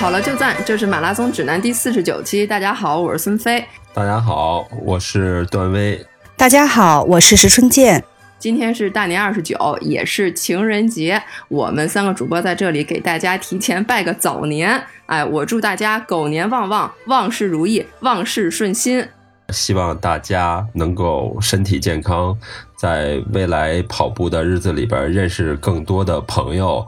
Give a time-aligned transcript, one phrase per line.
[0.00, 2.46] 跑了就赞，这是马拉松指南第四十九期。
[2.46, 3.62] 大家好，我是孙飞。
[3.92, 6.02] 大家好，我是段威。
[6.38, 8.02] 大家好，我是石春健。
[8.38, 11.22] 今天是大年二十九，也是情人节。
[11.48, 14.82] 我们三个主播在这里给大家提前拜个早年。
[15.04, 19.06] 哎，我祝大家狗年旺旺，万事如意，万事顺心。
[19.50, 22.34] 希望大家能够身体健康，
[22.74, 26.86] 在未来跑步的日子里边认识更多的朋友，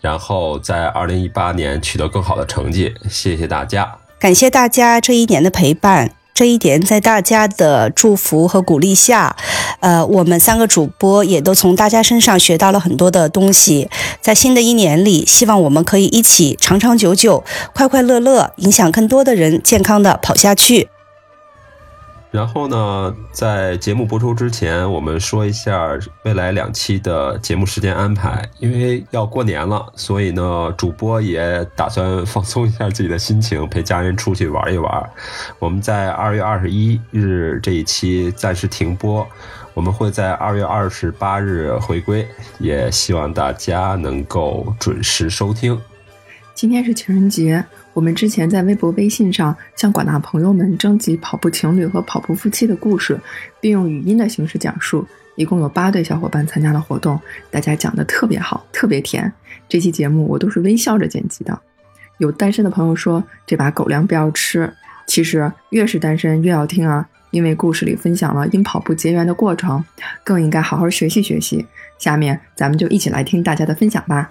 [0.00, 2.94] 然后在二零一八年取得更好的成绩。
[3.10, 6.12] 谢谢大家，感谢大家这一年的陪伴。
[6.34, 9.34] 这一点，在大家的祝福和鼓励下，
[9.80, 13.88] 呃，我们三个主播也都从大家身上学到了很多的东西。
[14.20, 17.42] 在新的一年里，希望我们可以一起长长久久、
[17.72, 20.90] 快快乐乐，影响更多的人健康的跑下去。
[22.30, 28.46] 然后呢，在节目播出之前，我们说一下未来两期的节目时间安排。
[28.58, 35.10] 因为要过年了，所以呢，主播也打算放松一下自己的心情，陪家人出去玩一玩。
[35.58, 39.26] 我们在二月二十一日这一期暂时停播，
[39.72, 42.26] 我们会在二月二十八日回归，
[42.58, 45.80] 也希望大家能够准时收听。
[46.54, 47.64] 今天是情人节。
[47.96, 53.18] 我们之前在微博、微信上向广大朋友们征集跑步情侣和跑步夫妻的故事，
[53.58, 55.06] 并用语音的形式讲述。
[55.34, 57.18] 一共有八对小伙伴参加了活动，
[57.50, 59.32] 大家讲的特别好，特别甜。
[59.66, 61.58] 这期节目我都是微笑着剪辑的。
[62.18, 64.70] 有单身的朋友说：“这把狗粮不要吃。”
[65.08, 69.82] 其实越是单身越要听啊，因为故事里分享了因跑步结缘的过程，
[70.22, 71.64] 更应该好好学习学习。
[71.98, 74.30] 下面咱们就一起来听大家的分享吧。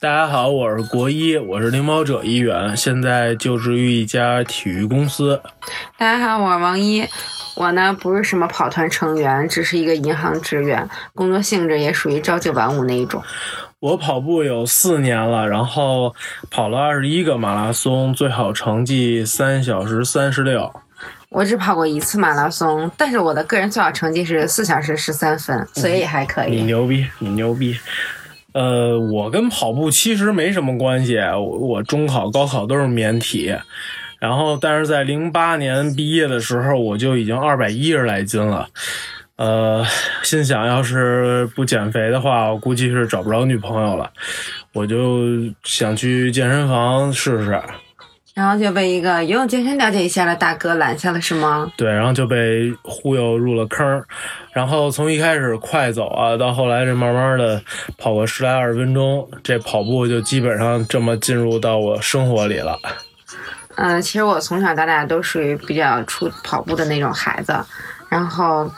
[0.00, 5.42] 大家好，我是国一，我是领跑者一员，现在就职于一家体育公司。
[5.96, 7.04] 大家好，我是王一，
[7.56, 13.20] 我呢不是什么跑团成员，只是一个银行职员，工作性质也属于朝九晚五那一种。
[13.80, 16.14] 我跑步有四年了，然后
[16.48, 20.72] 跑了二十一个马拉松，最好成绩三小时三十六。
[21.30, 26.54] 我只跑过一次马拉松，但是我的个人最好成绩是四小时十三分，所以还可以。
[26.54, 27.76] 你牛逼，你牛逼。
[28.54, 31.18] 呃，我跟跑步其实没什么关系。
[31.18, 33.54] 我我中考、高考都是免体，
[34.18, 38.68] 然后但是在零八年毕业的时候，我就已经二百一十来斤了。
[39.36, 39.84] 呃，
[40.24, 44.10] 心想要是不减肥的话，我估计是找不着女朋友了。
[44.72, 45.24] 我就
[45.62, 47.60] 想去健身房试试。
[48.38, 51.68] 然后就被一个游泳健身了解一下的大哥拦下了，是吗？
[51.76, 53.84] 对，然后就被忽悠入了坑，
[54.52, 57.60] 然后从一开始快走啊，到后来这慢慢的
[57.96, 62.78] 跑个十来二十分钟，这跑步就基本上这么进入到我生活里了。
[63.74, 67.52] 嗯，其实我从小到大都属于比较出跑步的那种孩子，
[68.08, 68.70] 然后。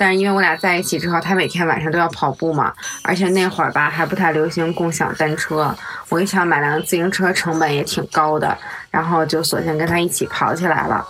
[0.00, 2.72] 但是因为我俩在一起之后，他每天晚上都要跑步嘛，
[3.02, 5.76] 而且那会儿吧还不太流行共享单车，
[6.08, 8.56] 我一想买辆自行车成本也挺高的，
[8.90, 11.06] 然后就索性跟他一起跑起来了。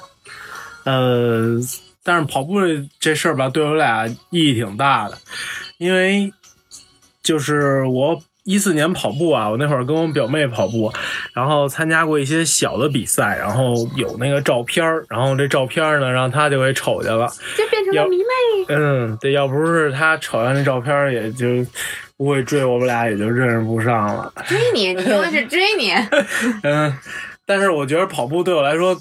[0.82, 1.56] 呃，
[2.02, 2.56] 但是跑步
[2.98, 5.16] 这事儿吧，对我俩意义挺大的，
[5.78, 6.32] 因为
[7.22, 8.20] 就是我。
[8.44, 10.90] 一四年跑步啊，我那会儿跟我表妹跑步，
[11.34, 18.24] 然后参加过一些小的比赛，然后有那个照片儿，然后这照片儿呢，让她就给瞅见了，就变成了迷妹。
[18.68, 21.46] 嗯，对，要不是她瞅见那照片儿，也就
[22.16, 24.32] 不会追我们俩，也就认识不上了。
[24.46, 25.92] 追你，你说的是追你。
[26.64, 26.92] 嗯，
[27.44, 28.96] 但是我觉得跑步对我来说，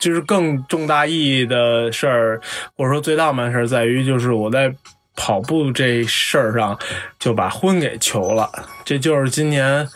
[0.00, 2.40] 就是更重大意义的事儿，
[2.76, 4.74] 或者说最浪漫的事儿，在于就是我在。
[5.18, 6.78] 跑步这事儿上，
[7.18, 8.48] 就把婚给求了。
[8.84, 9.86] 这就是今年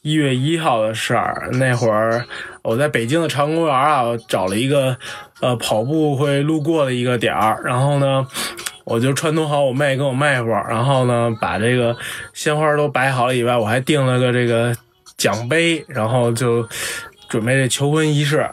[0.00, 1.50] 一月一号的事儿。
[1.52, 2.24] 那会儿
[2.62, 4.96] 我在北京的朝阳公园啊，找了一个
[5.40, 7.60] 呃跑步会路过的一个点儿。
[7.62, 8.26] 然后呢，
[8.84, 11.94] 我就串通好我妹跟我妹夫，然后呢把这个
[12.32, 14.74] 鲜花都摆好了以外，我还订了个这个
[15.18, 16.66] 奖杯，然后就
[17.28, 18.48] 准备这求婚仪式。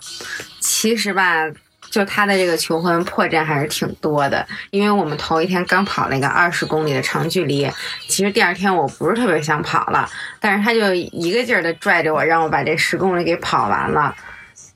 [0.59, 1.49] 其实吧。
[1.97, 7.67] 就他的这个求婚破绽还是挺多的，因为我们头一天刚跑那个二十公里的长距离，
[8.07, 10.07] 其实第二天我不是特别想跑了，
[10.39, 14.15] 但是他就一个劲儿的拽着我，让我把这十公里给跑完了。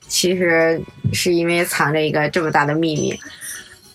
[0.08, 0.82] 其实
[1.12, 3.16] 是因为藏着一个这么大的秘密。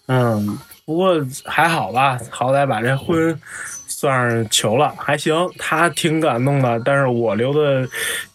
[0.05, 1.13] 嗯，不过
[1.43, 3.37] 还好吧，好歹把这婚。
[3.99, 7.83] 算是求了，还行，他挺感动的，但是我流的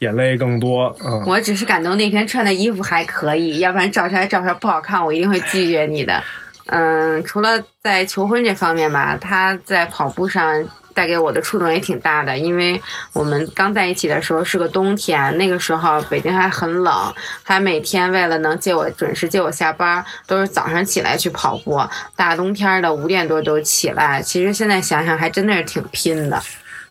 [0.01, 0.93] 眼泪更多。
[1.05, 6.21] 嗯，我只是感动那天穿的衣服还可以，要不然照出来照片不好看，我一定会拒绝你的。
[6.67, 10.69] 嗯，除了在求婚这方面吧，他在跑步上。
[10.95, 12.81] 带给我的触动也挺大的，因为
[13.13, 21.81] 我们刚在一起的时候是个冬天，那个时候北京还很冷，他每天为了能接我准时接我下班，都是早上起来去跑步，
[22.15, 24.23] 大冬天的五点多都起来。
[24.23, 26.41] 其实现在想想还真的是挺拼的，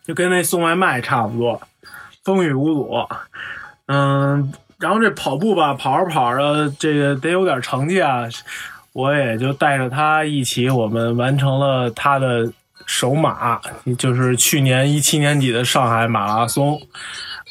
[0.06, 1.62] 就跟那送外卖差不多，
[2.24, 3.08] 风雨无阻。
[3.88, 8.24] 嗯，然后这跑步吧，跑着跑着，这个得有点成绩啊，
[8.94, 12.52] 我也就带着他一起，我们完成了他的
[12.92, 13.58] 首马，
[13.98, 16.78] 就是去年一七年底的上海马拉松。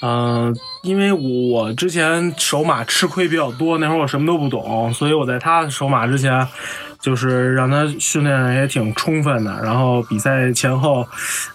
[0.03, 6.47] 嗯，因为我之前首马吃亏比较多，那会儿我什么都不懂，所以我在他首马之前，
[7.01, 11.09] 就是让他训练也挺充分的，然后比赛前后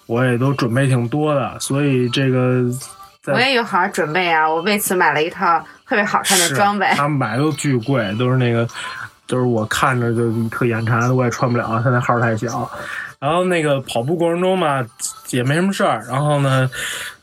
[0.07, 2.65] 我也都准备挺多的，所以这个
[3.27, 8.67] 我也有好好准备啊，我为此买了一套特别好看的装备，他们买的都巨贵，都是那个，
[9.27, 12.69] 就是我看着就特眼馋，我也穿不了，他那号太小。
[13.25, 14.86] 然后那个跑步过程中嘛，
[15.31, 16.69] 也没什么事儿，然后呢。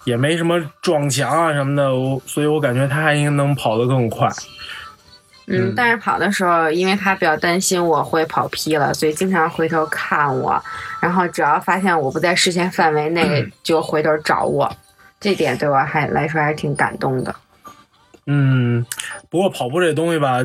[0.05, 4.29] 也没什么撞墙啊什么的，我所以我感觉他还应该能跑得更快。
[5.47, 10.61] 嗯，但是跑的时候，因为他比较担心我会跑劈了，所以经常回头看我，
[11.01, 14.69] 然后只要发现我不在视线范围内，就回头找我。
[15.21, 17.33] 这点对我还来说还是挺感动的。
[18.27, 18.85] 嗯，
[19.31, 20.39] 不过跑步这东西吧，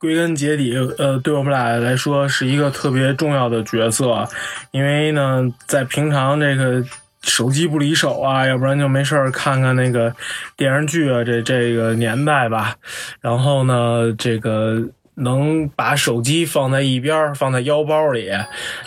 [0.00, 4.26] 归根结底，呃，对我们俩来说是一个特别重要的角色，
[4.72, 6.82] 因为呢，在平常这个。
[7.22, 10.10] 手机不离手啊，要不然就没事儿看看那个
[10.56, 12.74] 电视剧啊，这这个年代吧。
[13.20, 14.82] 然后呢，这个
[15.20, 18.30] 能把手机放在一边，放在腰包里，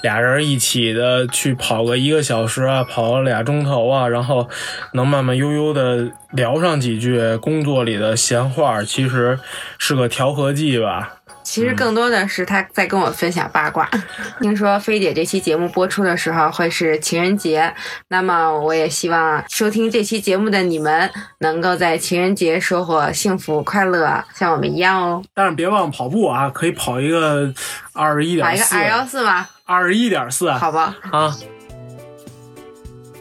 [0.02, 4.50] 俩人一起的去跑个一个小时啊，跑俩钟头啊，然后
[4.94, 9.40] 能慢慢悠悠的聊上几句工作里的闲话，其实
[9.78, 11.16] 是个调和剂吧。
[11.54, 13.88] 其实更多的是他在跟我分享八卦。
[14.42, 17.72] 听说飞姐这期节目播出的时候会是情人节，
[18.08, 21.08] 那么我也希望收听这期节目的你们
[21.42, 25.24] 能够在情人节收获幸福快乐，像我们一样哦。
[25.36, 27.54] 但是别忘了跑步啊，可以跑一个
[27.94, 28.74] 二十一点四。
[28.74, 29.48] 跑一个二幺四吗？
[29.66, 30.52] 二十一点四。
[30.54, 30.96] 好吧。
[31.12, 31.38] 啊。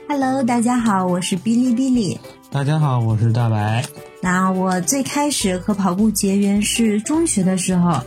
[0.08, 2.18] Hello，大家好，我是哔哩哔哩。
[2.52, 3.82] 大家好，我是大白。
[4.20, 7.98] 那我最开始和跑步结缘是中学的时候，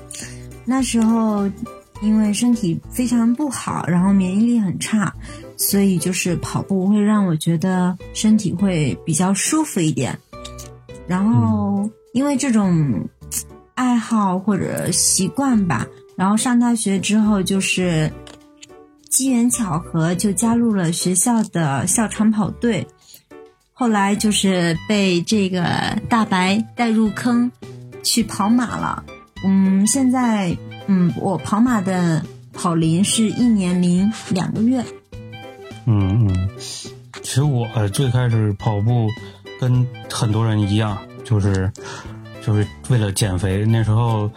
[0.65, 1.49] 那时候
[1.99, 5.11] 因为身体非常不好，然后免疫力很差，
[5.57, 10.15] 所以就是跑步会让我觉得身体会比较舒服一点。
[11.07, 13.09] 然后因为这种
[13.73, 18.13] 爱好或者习惯吧，然后上大学之后就是
[19.09, 22.85] 机缘巧合就加入了学校的校长跑队。
[23.77, 27.51] 后来就是被这个大白带入坑，
[28.03, 29.03] 去跑马了。
[29.45, 30.55] 嗯，现在
[30.87, 32.23] 嗯，我跑马的
[32.53, 34.81] 跑龄是一年零两个月。
[35.85, 36.49] 嗯嗯，
[37.21, 39.09] 其实我最开始跑步
[39.59, 41.69] 跟很多人一样，就是
[42.41, 43.65] 就是为了减肥。
[43.65, 44.31] 那时候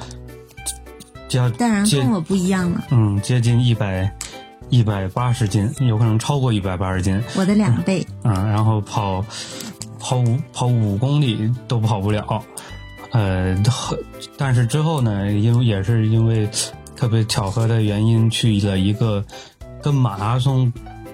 [1.28, 2.84] 加当然跟我不一样了。
[2.90, 4.12] 嗯，接近一百。
[4.70, 8.06] 一百八十斤，有可能超过一百八十斤，我的两倍。
[8.22, 9.24] 嗯，然后跑
[9.98, 12.44] 跑五跑五公里都跑不了，
[13.12, 13.56] 呃，
[14.36, 16.48] 但是之后呢，因为也是因为
[16.94, 19.24] 特别巧合的原因，去了一个
[19.82, 20.70] 跟马拉松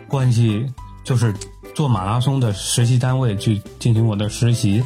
[0.09, 0.67] 关系
[1.05, 1.33] 就是
[1.75, 4.83] 做马拉松的实习单位去进行我的实习，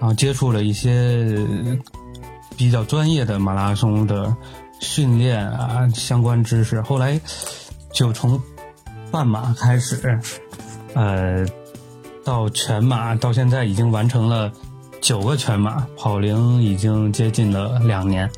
[0.00, 1.46] 然后接触了一些
[2.56, 4.34] 比较专业的马拉松的
[4.80, 7.20] 训练啊相关知识，后来。
[7.92, 8.40] 就从
[9.10, 10.18] 半马开始，
[10.94, 11.44] 呃，
[12.24, 14.52] 到全马，到现在已经完成了
[15.00, 18.30] 九个全马，跑龄已经接近了两年。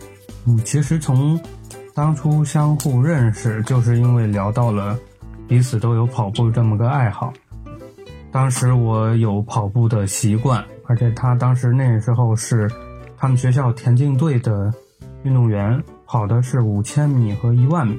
[0.46, 1.38] 嗯，其实从
[1.94, 4.98] 当初相互认识，就是因为聊到了
[5.48, 7.32] 彼此都有跑步这么个爱好。
[8.32, 12.70] 当时我有跑步的习惯，而且他当时那时候是
[13.18, 14.72] 他们学校田径队的
[15.24, 17.98] 运动员，跑的是五千米和一万米。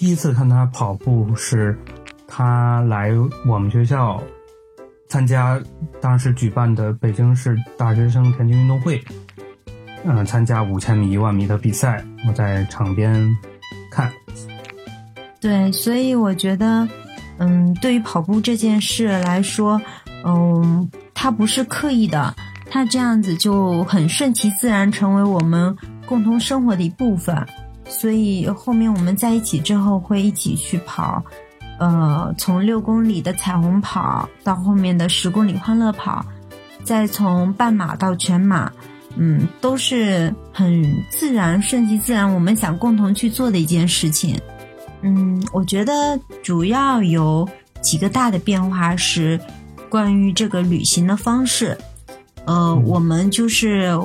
[0.00, 1.78] 第一次看他跑步是，
[2.26, 3.10] 他来
[3.46, 4.18] 我们学校
[5.10, 5.60] 参加
[6.00, 9.04] 当时举办的北京市大学生田径运动会，
[10.04, 13.36] 嗯，参加五千米、一万米的比赛，我在场边
[13.92, 14.10] 看。
[15.38, 16.88] 对，所以我觉得，
[17.36, 19.78] 嗯，对于跑步这件事来说，
[20.24, 22.34] 嗯，他不是刻意的，
[22.70, 25.76] 他这样子就很顺其自然，成为我们
[26.06, 27.46] 共同生活的一部分。
[27.90, 31.22] 所以后面我们在一起之后会一起去跑，
[31.80, 36.24] 呃，从六公里的彩虹跑到后面的十公里欢乐跑，
[36.84, 38.70] 再从半马到全马，
[39.16, 44.40] 嗯，都是很自然、顺其自然，我们想共同去做的一件事情。
[45.02, 47.46] 嗯，我觉得主要有
[47.80, 49.38] 几个大的变化是
[49.88, 51.76] 关于这个旅行的方式，
[52.46, 53.98] 呃，我们就是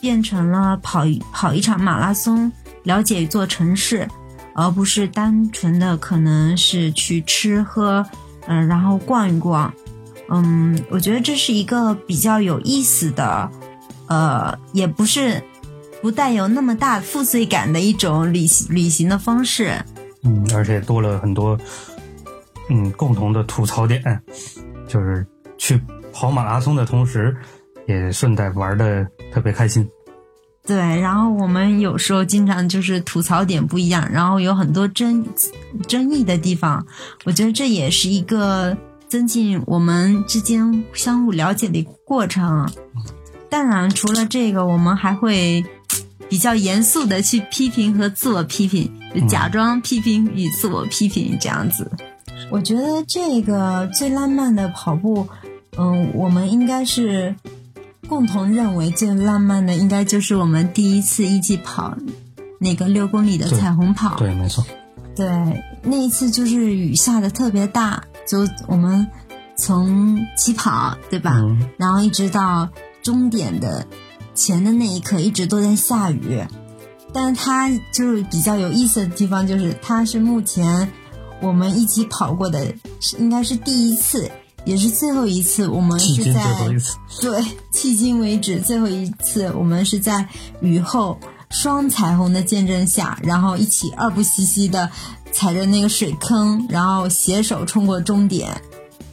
[0.00, 2.50] 变成了跑一跑一场马拉松。
[2.84, 4.08] 了解一座城市，
[4.54, 8.04] 而不是单纯的可能是去吃喝，
[8.46, 9.72] 嗯，然后逛一逛，
[10.28, 13.50] 嗯，我觉得这是一个比较有意思的，
[14.08, 15.42] 呃，也不是
[16.00, 19.74] 不带有那么大负罪感的一种旅行旅行的方式。
[20.22, 21.58] 嗯，而且多了很多
[22.68, 24.02] 嗯共同的吐槽点，
[24.88, 25.26] 就是
[25.58, 25.80] 去
[26.12, 27.36] 跑马拉松的同时，
[27.86, 29.88] 也顺带玩的特别开心。
[30.70, 35.26] 对，然后我们有时候经常就是吐槽点不一样，然后有很多争
[35.88, 36.86] 争议的地方，
[37.24, 38.76] 我觉得这也是一个
[39.08, 42.70] 增进我们之间相互了解的一个过程。
[43.48, 45.64] 当然，除了这个，我们还会
[46.28, 51.90] 比较严肃的去批评和自我批评，就假装批评与自我批评这样子。
[52.48, 55.26] 我觉得这个最浪漫的跑步，
[55.76, 57.34] 嗯，我们应该是。
[58.10, 61.96] 共同认为最浪漫的应该就是我们第一次一起跑
[62.58, 64.18] 那个六公里的彩虹跑。
[64.18, 64.66] 对，没错。
[65.14, 69.06] 对，那一次就是雨下的特别大，就我们
[69.56, 71.40] 从起跑对吧，
[71.76, 72.68] 然后一直到
[73.00, 73.86] 终点的
[74.34, 76.42] 前的那一刻，一直都在下雨。
[77.12, 80.90] 但是它就是比较有意思的地方，就是它是目前
[81.40, 82.74] 我们一起跑过的，
[83.18, 84.28] 应该是第一次。
[84.64, 86.44] 也是最后一次，我们是在
[87.20, 87.40] 对
[87.72, 90.28] 迄今为止最后一次，我们是在
[90.60, 91.18] 雨后
[91.50, 94.90] 双彩虹的见证下，然后一起二不兮兮的
[95.32, 98.60] 踩着那个水坑，然后携手冲过终点。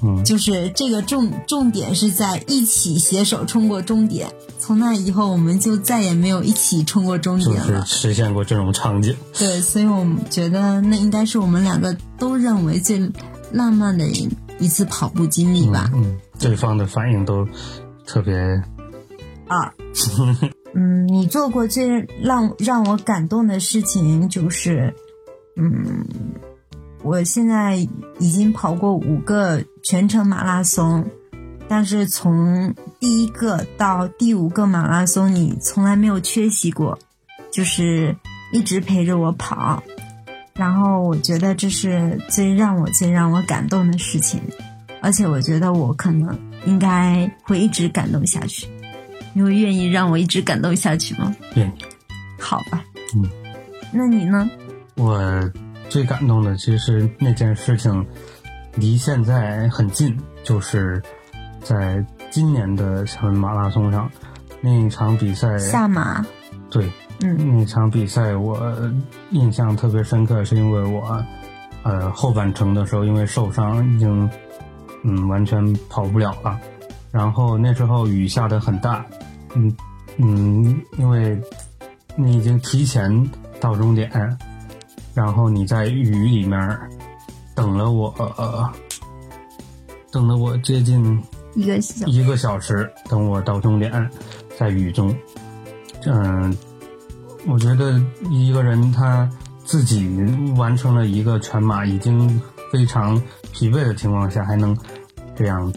[0.03, 4.31] 嗯，就是这个重重点是在一起携手冲过终点。
[4.59, 9.15] 从那以后，我们就再也没有一起冲过终点了，实现过这种场景。
[9.33, 13.11] 对，所以我们觉得那应该是我们两个都认为最
[13.51, 14.07] 浪漫的。
[14.07, 14.29] 一
[14.65, 17.45] 次跑步经历吧，嗯，对方的反应都
[18.05, 18.33] 特别
[19.47, 19.73] 二。
[20.73, 24.93] 嗯，你做过最让让我感动的事情就是，
[25.55, 26.07] 嗯，
[27.03, 27.75] 我现在
[28.19, 31.05] 已经跑过五个全程马拉松，
[31.67, 36.97] 但是从第一个到第五个马拉松，你从来没有缺席过，
[37.51, 38.15] 就是
[38.53, 39.81] 一直陪着我跑。
[40.57, 44.41] 然后我觉得这是最让我最让我感动的事情，
[45.01, 48.67] 而且我觉得我可能应该会一直感动下去。
[49.33, 51.35] 你会愿意让我一直感动下去吗？
[51.55, 51.85] 愿意。
[52.39, 52.83] 好吧。
[53.15, 53.23] 嗯。
[53.91, 54.49] 那你呢？
[54.95, 55.51] 我
[55.89, 58.03] 最感动的其实那件事情
[58.75, 61.01] 离现在很近，就是
[61.61, 64.09] 在今年的厦门马拉松上
[64.59, 65.55] 那一场比赛。
[65.59, 66.25] 下马。
[66.71, 66.91] 对。
[67.21, 68.59] 嗯，那场比赛我
[69.31, 71.23] 印象特别深刻，是因为我，
[71.81, 74.29] 呃，后半程的时候因为受伤，已经
[75.03, 76.59] 嗯完全跑不了了。
[77.11, 79.03] 然后那时候雨下的很大，
[79.55, 79.75] 嗯
[80.17, 81.41] 嗯，因为
[82.15, 83.27] 你已经提前
[83.59, 84.11] 到终点，
[85.15, 86.79] 然后你在雨里面
[87.55, 88.13] 等了我，
[90.11, 91.19] 等了我接近
[91.55, 94.07] 一个小一个小时，等我到终点，
[94.55, 95.15] 在雨中，
[96.05, 96.55] 嗯。
[97.45, 99.29] 我觉得一个人他
[99.63, 100.09] 自己
[100.57, 102.41] 完成了一个全马，已经
[102.71, 104.75] 非常疲惫的情况下，还能
[105.35, 105.71] 这样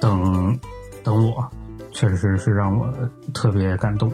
[0.00, 0.58] 等
[1.02, 1.44] 等我，
[1.92, 2.92] 确实是让我
[3.32, 4.12] 特别感动。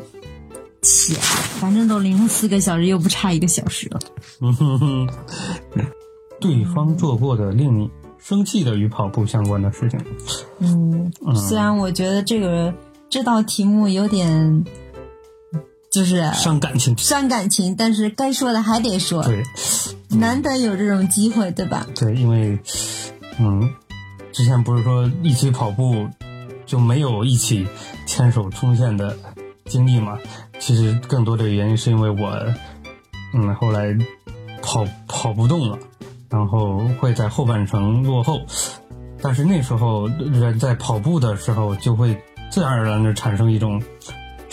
[0.80, 1.14] 切，
[1.60, 3.98] 反正都凌晨四个小时，又不差一个小时了。
[4.40, 5.08] 嗯哼哼，
[6.40, 10.00] 对方做过的令你生气的与跑步相关的事情。
[10.60, 12.72] 嗯，虽然我觉得这个
[13.10, 14.64] 这道题目有点。
[15.98, 19.24] 就是伤感情，伤感情，但是该说的还得说。
[19.24, 19.42] 对，
[20.10, 21.88] 难得有这种机会，对吧？
[21.96, 22.56] 对，因为，
[23.40, 23.68] 嗯，
[24.30, 26.08] 之前不是说一起跑步
[26.66, 27.66] 就没有一起
[28.06, 29.16] 牵手冲线的
[29.64, 30.16] 经历嘛？
[30.60, 32.30] 其实更多的原因是因为我，
[33.34, 33.96] 嗯，后来
[34.62, 35.80] 跑跑不动了，
[36.30, 38.42] 然后会在后半程落后，
[39.20, 43.82] 但是那时候人在跑步的时候就会自然而然的产生一种。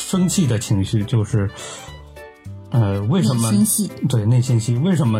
[0.08, 1.50] 生气的情绪就是，
[2.70, 3.52] 呃，为什么？
[4.08, 4.76] 对，内心戏。
[4.76, 5.20] 为什么？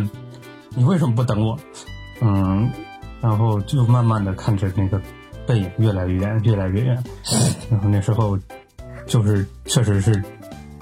[0.76, 1.58] 你为什么不等我？
[2.22, 2.70] 嗯，
[3.20, 5.02] 然后就慢慢的看着那个
[5.48, 7.04] 背影越来越远，越来越远。
[7.72, 8.38] 然后那时候
[9.08, 10.24] 就是确实是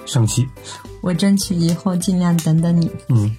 [0.05, 0.45] 生气。
[1.01, 2.91] 我争取以后尽量等等你。
[3.07, 3.33] 嗯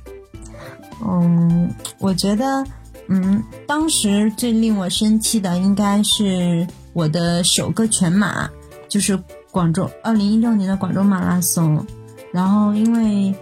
[1.06, 2.64] 嗯，我觉得，
[3.08, 8.48] 嗯，当时最令我生气的应该是我的首个全马，
[8.88, 9.22] 就是。
[9.54, 11.86] 广州二零一六年的广州马拉松，
[12.32, 13.32] 然后因为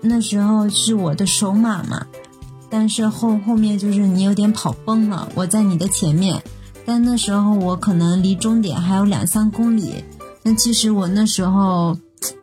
[0.00, 2.04] 那时候是我的首马嘛，
[2.68, 6.42] 但是后后面就是你有点跑崩了，我在你的前面，
[6.84, 10.02] 但那时候我可能离终点还有两三公里，
[10.42, 11.96] 那其实我那时候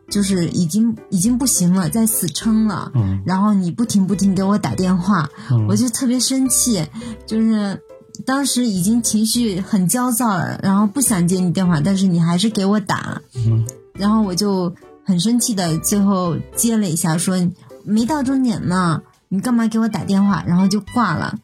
[0.08, 6.82] 就是已经已经不行了，在死撑了，嗯，然后你不停不停给我打电话，嗯，我就特别生气，
[7.26, 7.78] 就是
[8.26, 13.66] 当时已经情绪很焦躁了，然后不想接你电话，但是你还是给我打，嗯。
[13.94, 17.36] 然后我就很生气的最后接了一下，说
[17.84, 20.42] 没到终点呢，你干嘛给我打电话？
[20.46, 21.38] 然后就挂了。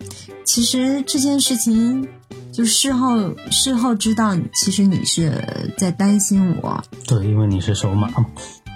[0.44, 2.08] 其实这件事情
[2.50, 8.26] 就事后事后知道，其实你是在担心我，对，因为你是首马嘛，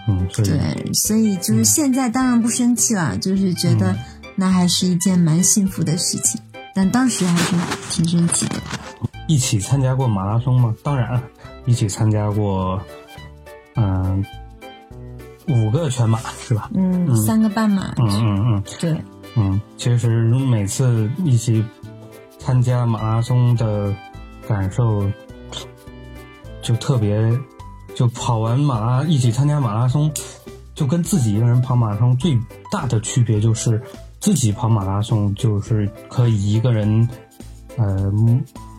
[0.09, 3.97] 嗯，所以对，所以就是现在当然不生气了，就是觉得
[4.37, 6.41] 那还是一件蛮幸福的事情，
[6.75, 7.57] 但当时还是
[7.91, 8.57] 挺生气的。
[9.27, 10.75] 一起参加过马拉松吗？
[10.83, 11.23] 当然，
[11.65, 12.79] 一起参加过，
[13.77, 14.23] 嗯、
[15.49, 16.69] 五个全马是吧？
[16.75, 18.97] 嗯，嗯三个半马，嗯嗯嗯对，
[19.37, 21.65] 嗯，其实每次一起
[22.39, 23.95] 参加马拉松的
[24.47, 25.11] 感受，
[26.61, 27.33] 就特别，
[27.95, 30.13] 就跑完马拉一起参加马拉松，
[30.75, 32.39] 就跟自己一个人跑马拉松最
[32.71, 33.83] 大的区别就是，
[34.25, 37.07] 自己跑马拉松就是可以一个人，
[37.77, 38.11] 呃，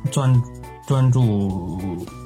[0.10, 0.42] 专
[0.88, 1.80] 专注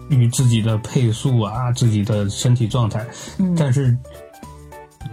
[0.07, 3.05] 于自己的配速啊，自己的身体状态，
[3.37, 3.97] 嗯，但是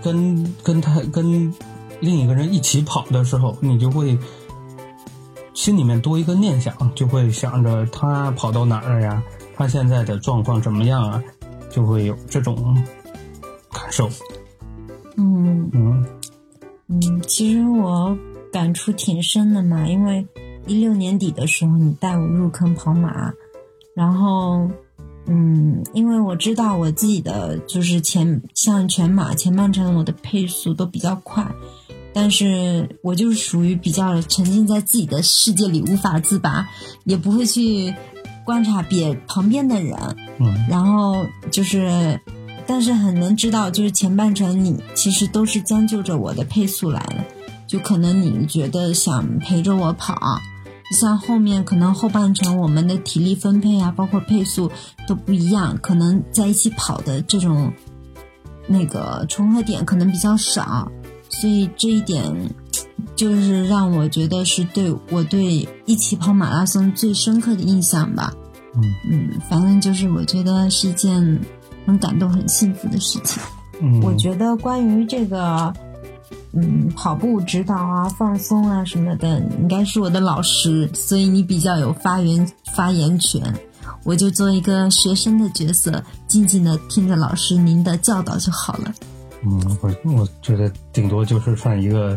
[0.01, 1.53] 跟跟他跟
[1.99, 4.17] 另一个人一起跑的时候，你就会
[5.53, 9.21] 心里面多一个念想，就会想着他跑到哪儿了呀，
[9.57, 11.21] 他现在的状况怎么样啊，
[11.71, 12.81] 就会有这种
[13.73, 14.09] 感受。
[15.17, 15.69] 嗯。
[15.73, 16.07] 嗯
[16.89, 18.17] 嗯，其实我
[18.53, 20.27] 感触挺深的嘛，因为
[20.67, 23.33] 一六年底的时候你带我入坑跑马，
[23.95, 24.71] 然后
[25.27, 31.45] 嗯，因为我知道我自己的就是前像全马前半程我的配速都比较快，
[32.15, 36.69] 但是我就是属于比较沉浸在自己的世界里无法自拔，
[37.05, 37.93] 也不会去
[38.45, 39.99] 观察别旁边的人，
[40.39, 40.67] 嗯。
[40.69, 42.21] 然后就是，
[42.67, 47.25] 但是很能知道，就是前半程你其实都是将就着我的配速来的，
[47.67, 50.41] 就可能你觉得想陪着我跑，
[50.99, 54.71] 像后面可能后半程我们的体力分配啊，包括配速
[55.07, 57.73] 都不一样，可能在一起跑的这种
[58.67, 60.91] 那个重合点可能比较少，
[61.29, 62.55] 所以这一点
[63.15, 68.33] 就是让我觉得是对我对一起跑马拉松最深刻的印象吧。
[68.75, 71.41] 嗯嗯，反正就是我觉得是一件
[71.87, 73.43] 很感动、很幸福的事情。
[73.81, 75.73] 嗯，我觉得关于这个，
[76.53, 83.43] 嗯，跑步指导啊、放松啊什么的，你应该是我的老师，所以你比较有发言发言权。
[84.03, 88.95] 我就做一个学生的角色，静静的听着老师您的教导就好了。
[89.45, 92.17] 嗯，我我觉得顶多就是算一个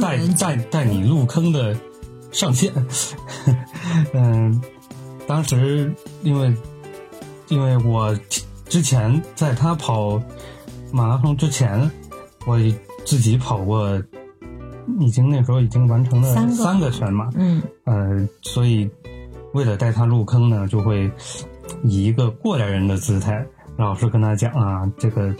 [0.00, 1.76] 带人带带你入坑的
[2.32, 2.72] 上线。
[4.12, 4.60] 嗯，
[5.26, 6.54] 当时因为
[7.52, 8.18] 因为我
[8.64, 10.18] 之前在他跑
[10.90, 11.90] 马拉松之前，
[12.46, 12.58] 我
[13.04, 14.02] 自己跑过，
[14.98, 17.28] 已经那时候已经完成了三个全马。
[17.34, 18.88] 嗯呃，所以
[19.52, 21.10] 为了带他入坑呢，就会
[21.84, 23.44] 以一个过来人的姿态，
[23.76, 25.34] 老是跟他讲啊，这个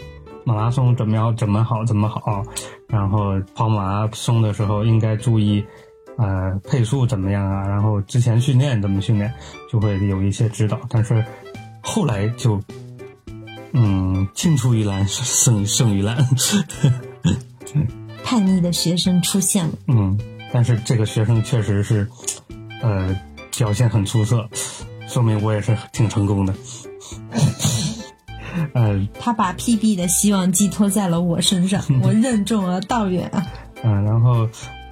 [0.45, 2.43] 马拉松怎么样，怎么好，怎么好，
[2.87, 5.65] 然后跑马拉松的时候应该注意，
[6.19, 9.33] 呃，配速怎么样啊，然后之前训练怎么训练，
[9.67, 10.79] 就会有一些指导。
[10.89, 11.25] 但是
[11.83, 12.59] 后来就，
[13.73, 16.17] 嗯，青出于蓝胜胜于蓝，
[18.23, 19.73] 叛逆的学生出现了。
[19.87, 20.17] 嗯，
[20.51, 22.07] 但是这个学生确实是，
[22.81, 23.15] 呃，
[23.57, 24.49] 表现很出色，
[25.07, 26.53] 说明我也是挺成功的。
[28.73, 33.45] 呃， 他把 PB 的希望寄托在了我身上，我任重而道远啊。
[33.83, 34.47] 嗯、然后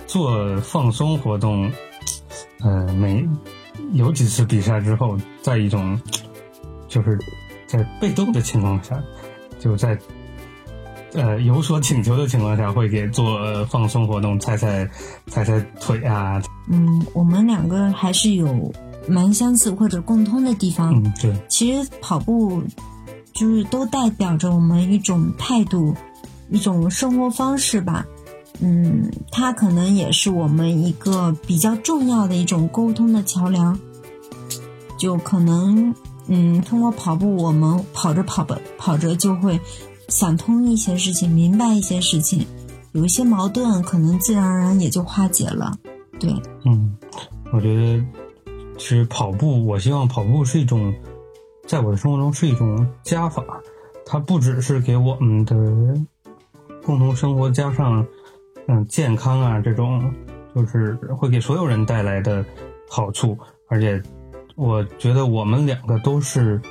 [0.08, 1.72] 做放松活动，
[2.60, 3.26] 呃，每
[3.94, 6.00] 有几次比赛之后，在一种
[6.92, 7.18] 就是
[7.68, 9.02] 在被动的情况下，
[9.58, 9.98] 就在
[11.14, 14.86] 呃有所请求的情况下，会给做呃放松活动，踩踩
[15.28, 18.74] 踩踩腿啊，嗯，我们两个还是有
[19.08, 20.94] 蛮相似或者共通的地方。
[20.94, 22.62] 嗯，对，其实跑步
[23.32, 25.96] 就是都代表着我们一种态度，
[26.50, 28.06] 一种生活方式吧。
[28.60, 33.80] 嗯，它可能也是我们一个比较重要的一种沟通的桥梁。
[35.00, 35.96] 就可能，
[36.34, 39.60] 嗯，通过跑步，我们跑着跑着跑着就会
[40.08, 42.48] 想通一些事情，明白一些事情，
[42.94, 45.78] 有一些矛盾可能自然而然也就化解了。
[46.22, 46.96] 对，嗯，
[47.52, 48.02] 我觉得
[48.78, 50.94] 其实跑步，我希望跑步是一种，
[51.68, 53.44] 在我的生活中是一种加法，
[54.06, 55.54] 它不只是给我们的
[56.86, 58.08] 共同生活加上
[58.70, 60.02] 嗯健康啊这种，
[60.56, 62.46] 就是会给所有人带来的
[62.90, 64.02] 好处，而且
[64.56, 66.62] 我觉得我们两个都是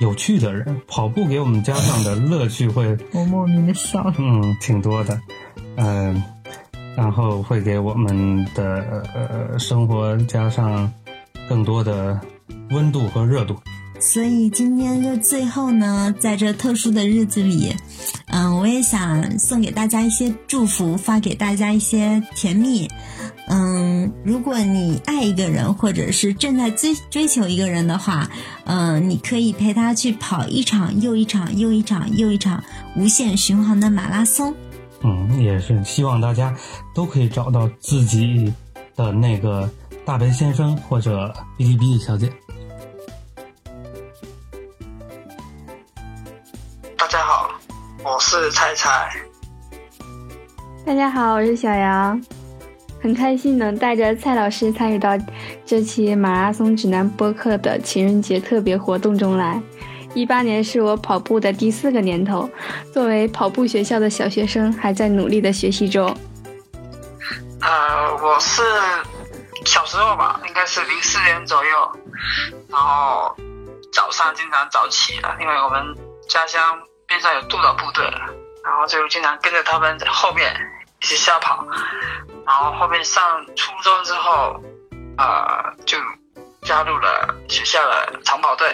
[0.00, 4.14] 有趣的人，跑步给我们加上的乐趣会我莫名的笑了。
[4.18, 5.20] 嗯，挺多的，
[5.76, 6.22] 嗯、
[6.96, 10.90] 然后会给我们的呃生活加上
[11.48, 12.18] 更多的
[12.70, 13.56] 温度和热度。
[14.00, 17.76] 所以今天就最后呢，在这特殊的日子里，
[18.28, 22.88] 嗯，我也想送给大家一些祝福，发给大家一些甜蜜。
[23.46, 28.30] 嗯，如果你爱一个人，或者是正在追追求一个人的话，
[28.64, 32.64] 嗯，你可以陪他去跑一场又一场又一场又一场
[32.96, 34.54] 无限循环的马拉松。
[35.02, 36.56] 嗯，也是希望大家
[36.94, 38.52] 都可以找到自己
[38.96, 39.70] 的那个
[40.04, 42.32] 大白先生或者哔哩哔哩小姐。
[48.02, 49.10] 我是菜菜。
[50.86, 52.18] 大家好，我是小杨。
[53.02, 55.10] 很开心能带着蔡老师参与到
[55.66, 59.60] 这期马拉松指南播客的情人节特别活动中来。
[60.14, 62.48] 一八年是我跑步的第四个年头，
[62.92, 66.16] 作为跑步学校的小学生，还在努力的学习中。
[67.60, 68.62] 呃，我是
[69.66, 71.70] 小时候吧，应该是零四年左右，
[72.68, 73.34] 然后
[73.92, 75.94] 早上经常早起了，因为我们
[76.28, 76.60] 家乡
[77.10, 78.04] 边上有督导部队，
[78.62, 80.54] 然后就经常跟着他们在后面
[81.02, 81.66] 一起瞎跑。
[82.46, 84.62] 然后后面上初中之后，
[85.18, 85.98] 呃，就
[86.62, 88.68] 加入了学校的长跑队，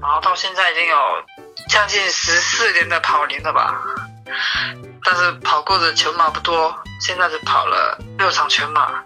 [0.00, 0.96] 然后到现在已经有
[1.68, 3.82] 将近十四年的跑龄了吧。
[5.02, 9.02] 但是跑过的全马不多，现在只跑了六场全马，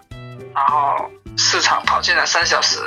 [0.53, 2.77] 然后四场跑进了三小时。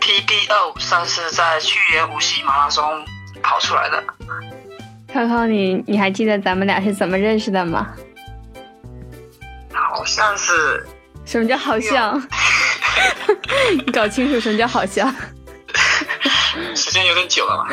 [0.00, 3.04] PB 二五三是在去年无锡马拉松
[3.42, 4.04] 跑出来的。
[5.12, 7.88] 康康，你你还记得咱们俩是怎么认识的吗？
[9.72, 10.86] 好像是，
[11.24, 12.20] 什么叫好像？
[13.72, 15.14] 你搞清楚什么叫好像。
[16.74, 17.68] 时间有点久了嘛。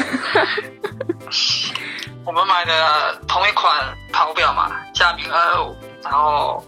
[2.23, 3.75] 我们买的同一款
[4.11, 6.65] 跑表嘛，佳明二二五，然后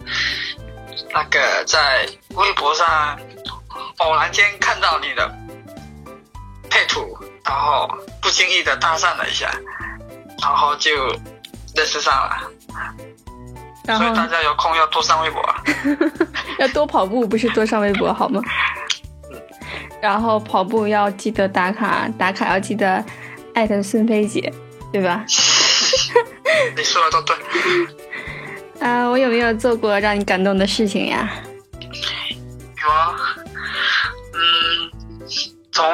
[1.12, 3.18] 那个在微博上
[3.98, 5.28] 偶然间看到你的
[6.70, 7.17] 配图，
[7.48, 7.88] 然后
[8.22, 9.50] 不经意的搭讪了一下，
[10.42, 10.92] 然后就
[11.76, 12.52] 认识上了。
[13.86, 15.42] 所以大家有空要多上微博，
[16.60, 18.42] 要多跑步，不是多上微博好吗？
[20.02, 23.04] 然后跑步要记得打卡，打卡要记得
[23.56, 24.54] 艾特孙飞姐，
[24.92, 25.24] 对吧？
[26.76, 27.36] 你说的都对。
[28.86, 31.30] 啊， 我有没有做过让你感动的事情呀？
[31.82, 33.16] 有啊，
[34.34, 34.92] 嗯，
[35.72, 35.86] 从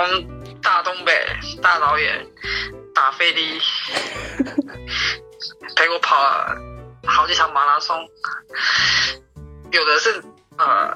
[0.64, 1.28] 大东北
[1.62, 2.26] 大老远
[2.96, 3.62] 打飞的，
[5.76, 6.56] 陪我跑了。
[7.06, 8.00] 好几场马拉松，
[9.72, 10.24] 有的是
[10.58, 10.96] 呃，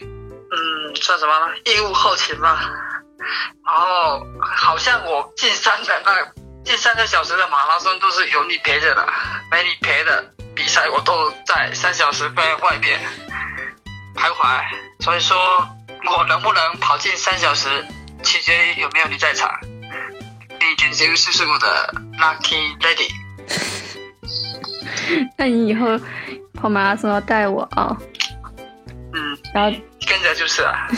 [0.00, 1.54] 嗯，算什么呢？
[1.64, 2.68] 义务后勤吧。
[3.64, 6.32] 然后好像我进山的那
[6.64, 9.06] 近三个小时的马拉松都是有你陪着的，
[9.50, 12.98] 没你陪的比赛我都在三小时在外边
[14.16, 14.60] 徘徊。
[15.00, 15.36] 所以说
[16.10, 17.68] 我能不能跑进三小时，
[18.22, 19.50] 取决于有没有你在场。
[19.62, 23.08] 你简直就是我的 lucky lady。
[25.36, 25.86] 那你以后
[26.54, 27.96] 跑马拉松要带我啊？
[29.14, 29.70] 嗯，然后
[30.06, 30.88] 跟着就是啊。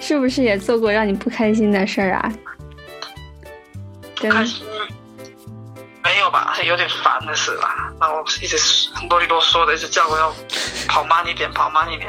[0.00, 2.32] 是不是也做过让你不开心的事儿啊？
[4.16, 4.64] 不开心？
[6.02, 6.56] 没有吧？
[6.64, 7.92] 有点烦的事吧。
[8.00, 8.56] 那我一直
[9.08, 10.34] 啰里啰嗦的，一直叫我要
[10.86, 12.08] 跑慢一点，跑慢一点。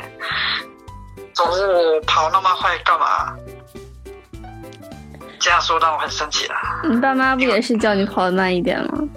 [1.39, 3.33] 总是跑那么快干嘛？
[5.39, 6.81] 这样说让我很生气啊。
[6.83, 9.07] 你爸妈不也是叫你跑的慢一点吗？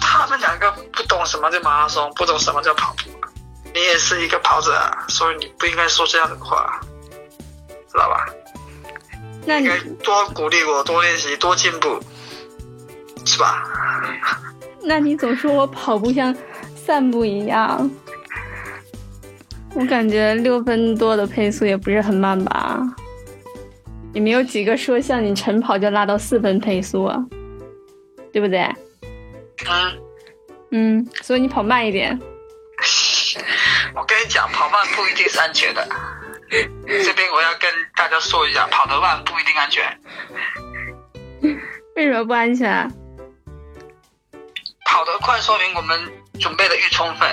[0.00, 3.10] 他们两个不懂什么叫马拉松，不懂什么叫跑步。
[3.74, 4.72] 你也是一个跑者，
[5.08, 6.80] 所以你不应该说这样的话，
[7.90, 8.24] 知道吧？
[9.44, 9.68] 那你
[10.04, 11.98] 多鼓励我，多练习，多进步，
[13.24, 13.64] 是吧？
[14.80, 16.32] 那你总说我跑步像
[16.76, 17.90] 散步一样，
[19.78, 22.82] 我感觉六分多的配速也不是很慢吧？
[24.12, 27.16] 也没有几个说像你晨跑就拉到四分配速啊，
[28.32, 28.58] 对不对？
[29.70, 30.02] 嗯，
[30.72, 32.18] 嗯，所以你跑慢一点。
[33.94, 35.86] 我跟你讲，跑慢不一定是安全的。
[36.50, 39.84] 这边我要跟大家说一下，跑得慢不一定安全。
[41.94, 42.90] 为什么不安全？
[44.86, 46.00] 跑得快说明我们
[46.40, 47.28] 准备的越充分，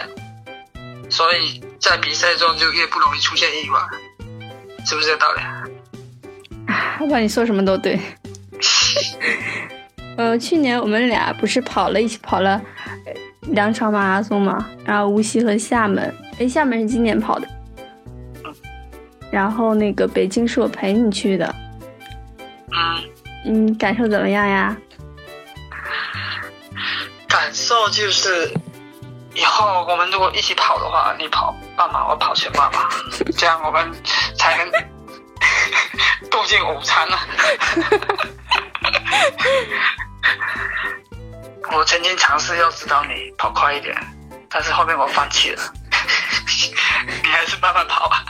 [1.16, 3.80] 所以在比赛中就越不容易出现意外，
[4.86, 5.42] 是不是这道理？
[7.00, 7.98] 不管你说什么都对。
[10.18, 12.62] 呃，去年我们俩不是跑了一起跑了
[13.44, 17.48] 两场马拉松嘛，然后无锡和厦门，哎，厦门是今年跑的，
[19.32, 21.56] 然后那个北京是我陪你去的，
[22.72, 23.04] 嗯，
[23.46, 24.76] 嗯，感受怎么样呀？
[27.30, 28.54] 感受就是
[29.36, 32.90] 以后我们如果一起跑的话，你跑半马我跑全马吧，
[33.38, 33.92] 这样我们
[34.38, 34.72] 才能
[36.32, 37.18] 共进午餐呢。
[41.74, 43.94] 我曾经尝试要指导你跑快一点，
[44.50, 45.62] 但是后面我放弃了。
[47.08, 48.24] 你还是慢慢跑吧。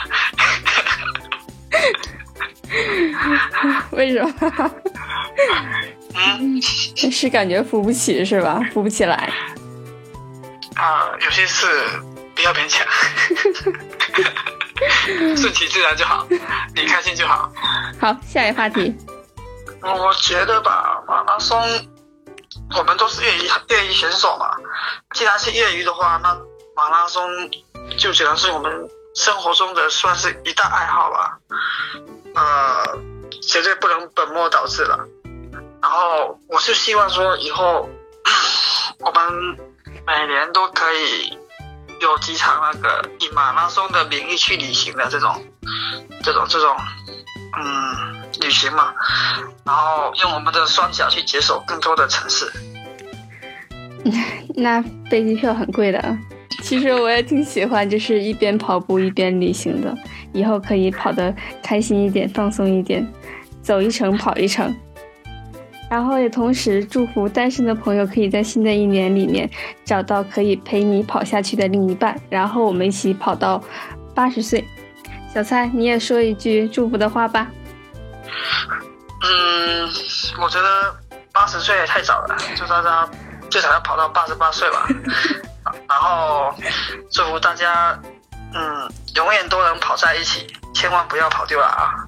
[3.91, 4.33] 为什么？
[6.15, 6.59] 嗯，
[7.11, 8.59] 是感觉扶不起是吧？
[8.73, 9.31] 扶不起来。
[11.35, 11.67] 啊、有些事
[12.33, 12.87] 不要勉强，
[15.35, 16.25] 顺其自然就好，
[16.73, 17.51] 你开心就好。
[17.99, 18.95] 好，下一个话题。
[19.81, 21.61] 我觉得吧，马拉松
[22.77, 24.55] 我们都是业余业余选手嘛，
[25.13, 26.37] 既然是业余的话，那
[26.75, 27.29] 马拉松
[27.97, 28.71] 就只能是我们
[29.15, 31.37] 生活中的算是一大爱好吧。
[32.33, 32.97] 呃，
[33.41, 35.05] 绝对不能本末倒置了。
[35.81, 37.87] 然后我是希望说以后
[38.99, 39.57] 我们
[40.05, 41.37] 每年都可以
[42.01, 45.41] 有几场那个以马拉松的名义去旅行的这种
[46.23, 46.75] 这种这种
[47.57, 48.93] 嗯旅行嘛，
[49.63, 52.51] 然后用我们的双脚去解锁更多的城市。
[54.55, 56.17] 那飞机票很贵的。
[56.61, 59.95] 其实我也挺喜欢，就是一边跑步一边旅行的。
[60.33, 63.05] 以后可以跑得开心一点，放松一点，
[63.61, 64.75] 走一程跑一程。
[65.89, 69.49] 然后也同时祝福单身的朋友可以在新的一年里面
[69.83, 73.61] 找到可以陪你跑下去的另一半，然后我们一起跑到
[74.13, 74.65] 八十岁。
[75.33, 77.47] 小蔡，你也说一句祝福的话吧。
[79.21, 79.89] 嗯，
[80.41, 80.95] 我觉得
[81.31, 83.09] 八十岁也太早了，祝大家
[83.49, 84.87] 最少要跑到八十八岁吧。
[85.89, 86.53] 然后
[87.11, 87.99] 祝福大家，
[88.53, 92.05] 嗯，永远都能跑在一起，千万不要跑丢了啊！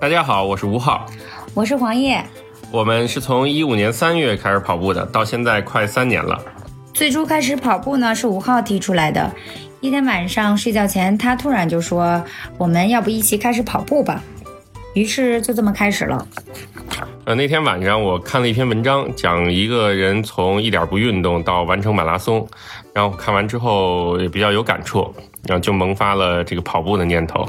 [0.00, 1.04] 大家好，我是吴昊，
[1.52, 2.24] 我是黄叶。
[2.70, 6.42] 我们是从一五年三月开始跑步的，到现在快三年了。
[6.94, 9.30] 最初开始跑步呢，是吴昊提出来的。
[9.82, 12.24] 一天晚上睡觉前，他突然就说
[12.56, 14.24] ：“我们要不一起开始跑步吧？”
[14.96, 16.26] 于是就这么开始了。
[17.26, 22.48] 呃，那天晚上我看了一篇文章，讲一个人从一点不运动到完成马拉松，
[22.94, 25.14] 然后看完之后也比较有感触，
[25.46, 27.46] 然后就萌发了这个跑步的念头。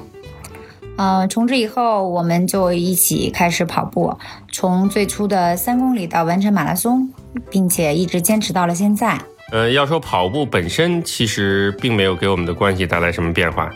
[0.97, 4.15] 呃，从这以后，我们就一起开始跑步，
[4.51, 7.09] 从最初的三公里到完成马拉松，
[7.49, 9.17] 并且一直坚持到了现在。
[9.51, 13.69] 呃，要说跑步本身，其实并没有给我们的关系带来什么变化，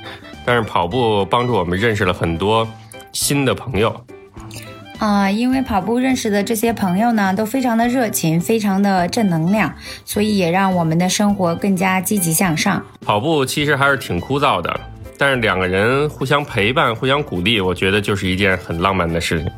[0.45, 2.67] 但是跑步帮助我们认识了很多
[3.11, 3.89] 新的朋友。
[4.99, 9.73] 啊、呃，因为跑步认识的这些朋友呢，都非常的热情，非常的正能量，
[10.05, 12.81] 所以也让我们的生活更加积极向上。
[13.01, 14.79] 跑步其实还是挺枯燥的，
[15.17, 19.51] 但是两个人互相陪伴、互相鼓励，我觉得就是一件很浪漫的事情。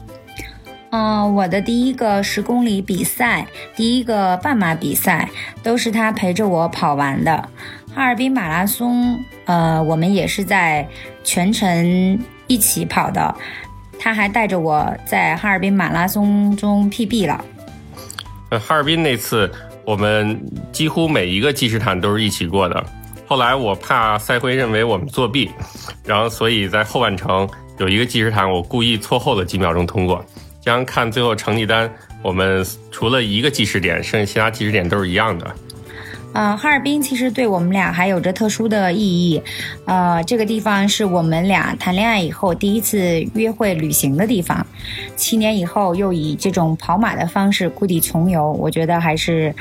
[0.92, 5.30] 嗯、呃，我的第一个十公里比赛，第一个半马比赛，
[5.62, 7.50] 都是他陪着我跑完的。
[7.94, 10.88] 哈尔滨马拉松，呃，我们也是在
[11.24, 13.36] 全程一起跑的。
[14.00, 17.44] 他还带着我在哈尔滨马拉松中 PB 了。
[18.50, 19.52] 呃，哈尔滨那次
[19.84, 20.40] 我们
[20.72, 22.86] 几乎每一个计时毯都是一起过的。
[23.28, 25.52] 后来我怕赛会认为我们作弊，
[26.06, 30.24] 然后所以在后半程有一个计时毯，我故意错后了几秒钟通过。
[30.62, 35.56] 这样看最后成绩单，我们除了一个计时点，剩下其他计时点都是一样的。
[36.34, 39.42] 呃，哈尔滨其实对我们俩还有着特殊的意义，
[39.86, 44.66] 呃，这个地方是我们俩谈恋爱以后第一次约会旅行的地方，
[45.16, 49.54] 七年以后又以这种跑马的方式故地重游，我觉得还是，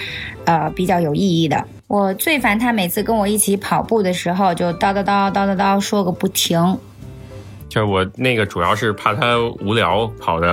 [0.44, 1.64] 呃，比较有意义的。
[1.88, 6.78] 我最烦他每次跟我一起跑步的时候就叨叨叨叨叨叨说个不停。
[7.68, 10.46] 就是我那个主要是怕他无聊跑的，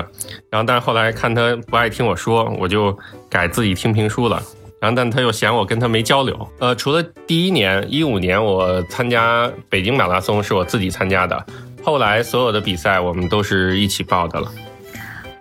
[0.49, 2.97] 然后但是后来看他不爱听我说，我就
[3.29, 4.41] 改自己听评书了。
[4.79, 6.47] 然后，但他又嫌我跟他没交流。
[6.59, 11.45] 呃，除了第一年一五年我参加北京马拉松是我自己参加的，
[11.81, 14.51] 后来所有的比赛我们都是一起报的了。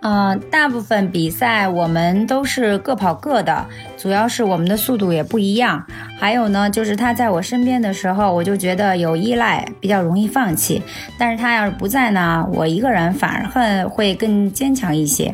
[0.03, 3.65] 呃，大部分比赛我们都是各跑各的，
[3.97, 5.81] 主要是我们的速度也不一样。
[6.19, 10.81] 还有呢，就是他在我身边的时候，我就觉得有依赖，比较容易放弃。
[11.17, 15.33] 但是他要是不在呢，我一个人反而会更坚强一些。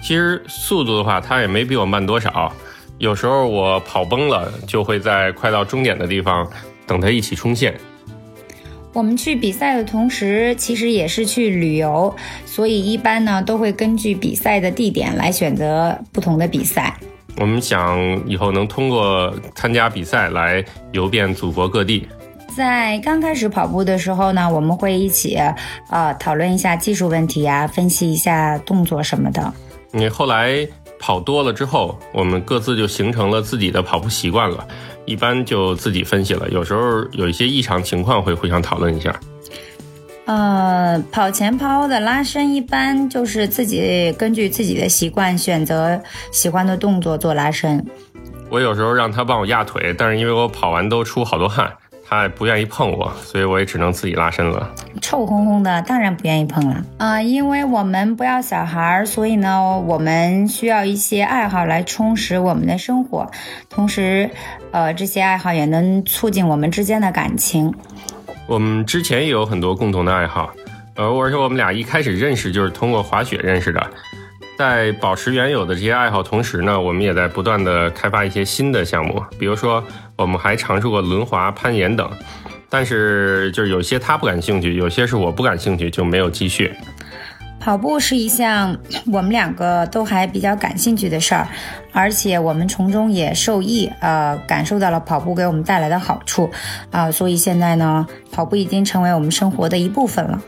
[0.00, 2.52] 其实速度的话，他也没比我慢多少。
[2.98, 6.48] 有时候我跑崩了，就会在快到终点的地方
[6.86, 7.74] 等他一起冲线。
[8.94, 12.14] 我们去比赛的同时，其实也是去旅游，
[12.46, 16.96] 所以一般呢都会根据比赛的地点来选择不同的比赛。
[17.36, 22.06] 我们想以后能通过参加比赛来游遍祖国各地。
[22.56, 25.36] 在刚开始跑步的时候呢，我们会一起
[25.90, 29.52] 呃讨论一下技术问题啊，分析一下动作什么的。
[29.90, 30.66] 你后来。
[31.00, 34.66] 跑多了之后，我们各自就形成了自己的跑步习惯了，
[35.04, 36.48] 一般就自己分析了。
[36.50, 39.14] 有时候有一些异常情况会互相讨论一下。
[40.26, 46.00] 呃，跑前跑后的拉伸一般就是自己根据自己的习惯选择
[46.32, 47.84] 喜欢的动作做拉伸。
[48.48, 51.70] 我有时候让他帮我压腿，但是因为我跑完都出好多汗，
[52.06, 54.70] 他也不愿意碰我，所以我也只能自己拉伸了。
[55.00, 56.84] 臭烘烘的，当然不愿意碰了。
[56.98, 63.30] 啊、因为我们不要小孩儿，所以呢，我们需要一些爱好来充实我们的生活，
[63.68, 64.30] 同时，
[64.70, 67.72] 呃，这些爱好也能促进我们之间的感情。
[68.46, 70.50] 我们之前也有很多共同的爱好，
[70.96, 73.84] 呃，而且我们俩一开始认识就是通过滑雪认识的。
[74.56, 79.82] 在保持原有的这些爱好同时呢，我们也在不断的开发一些新的项目，比如说
[80.16, 82.10] 我们还尝试过轮滑、攀岩等。
[82.68, 86.74] 但是就是有些他不感兴趣，有些是我不感兴趣，就没有继续。
[87.60, 88.76] 跑步是一项
[89.10, 91.48] 我们两个都还比较感兴趣的事儿，
[91.92, 96.50] 而且我们从中也受益，呃，感受到了跑步给我们带来的好处，
[96.90, 100.42] 啊、所以现在呢，跑步已经成为我们生活的一部分了。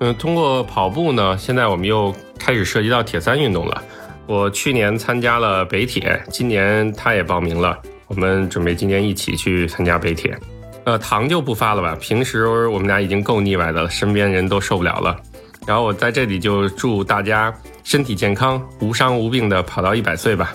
[0.00, 3.82] 嗯，通过跑步呢，现在我们又开始涉及到铁三运动了。
[4.26, 7.78] 我去年参加了北铁，今年他也报名了，
[8.14, 10.38] 我们准备今天一起去参加北铁。
[10.84, 15.16] 呃，糖就不发了吧，平时我们俩已经够腻歪的了，身边人都受不了了。
[15.66, 20.54] 然后我在这里就祝大家身体健康，无伤无病的跑到一百岁吧。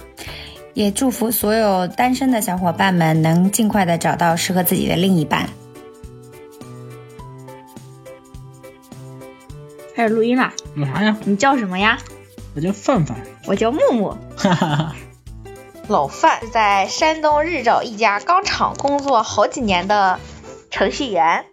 [0.75, 5.49] 也祝福所有单身的小伙伴们能尽快的找到适合自己的另一半。
[9.95, 11.17] 开始录音了，干啥呀？
[11.25, 11.97] 你叫什么呀？
[12.55, 13.17] 我叫范范。
[13.47, 14.09] 我叫木木。
[14.37, 14.95] 哈哈哈。
[15.89, 20.19] 老范是在山东日照一家钢厂工作好几年的
[20.69, 21.45] 程序员，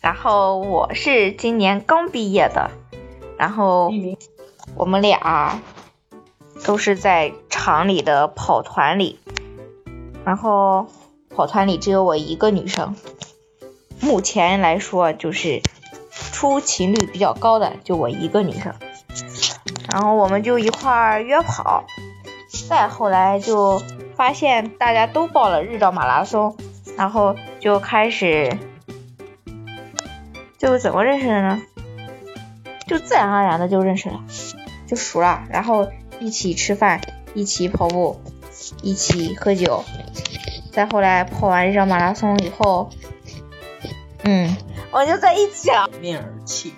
[0.00, 2.72] 然后我是今年刚毕业的，
[3.38, 3.92] 然后
[4.74, 5.62] 我们俩
[6.64, 9.20] 都是在厂里的跑团里，
[10.24, 10.88] 然后
[11.32, 12.96] 跑团里只有我一个女生，
[14.00, 15.62] 目前来说就是
[16.10, 18.74] 出勤率比较高的就我一个女生，
[19.88, 21.84] 然后我们就一块儿约跑。
[22.68, 23.82] 再后来就
[24.16, 26.56] 发现大家都报了日照马拉松，
[26.96, 28.56] 然后就开始，
[30.58, 31.62] 就怎么认识的呢？
[32.86, 34.24] 就自然而然的就认识了，
[34.86, 35.88] 就熟了，然后
[36.20, 37.00] 一起吃饭，
[37.34, 38.20] 一起跑步，
[38.82, 39.84] 一起喝酒。
[40.72, 42.90] 再后来跑完日照马拉松以后，
[44.24, 44.56] 嗯，
[44.90, 45.88] 我就在一起了。
[46.00, 46.74] 面儿气。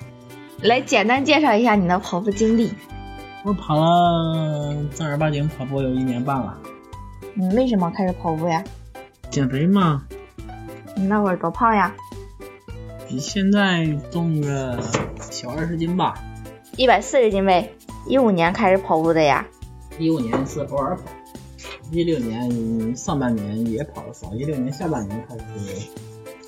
[0.63, 2.73] 来简单介绍一下你的跑步经历。
[3.45, 6.59] 我跑了正儿八经跑步有一年半了。
[7.35, 8.63] 你为什么开始跑步呀？
[9.31, 10.03] 减肥嘛。
[10.97, 11.95] 你那会儿多胖呀？
[13.09, 14.79] 比现在重个
[15.31, 16.15] 小二十斤吧。
[16.77, 17.73] 一百四十斤呗。
[18.07, 19.47] 一五年开始跑步的呀？
[19.99, 21.03] 一五年是偶尔跑，
[21.91, 25.89] 一六年上半年也跑的少，一六年下半年开始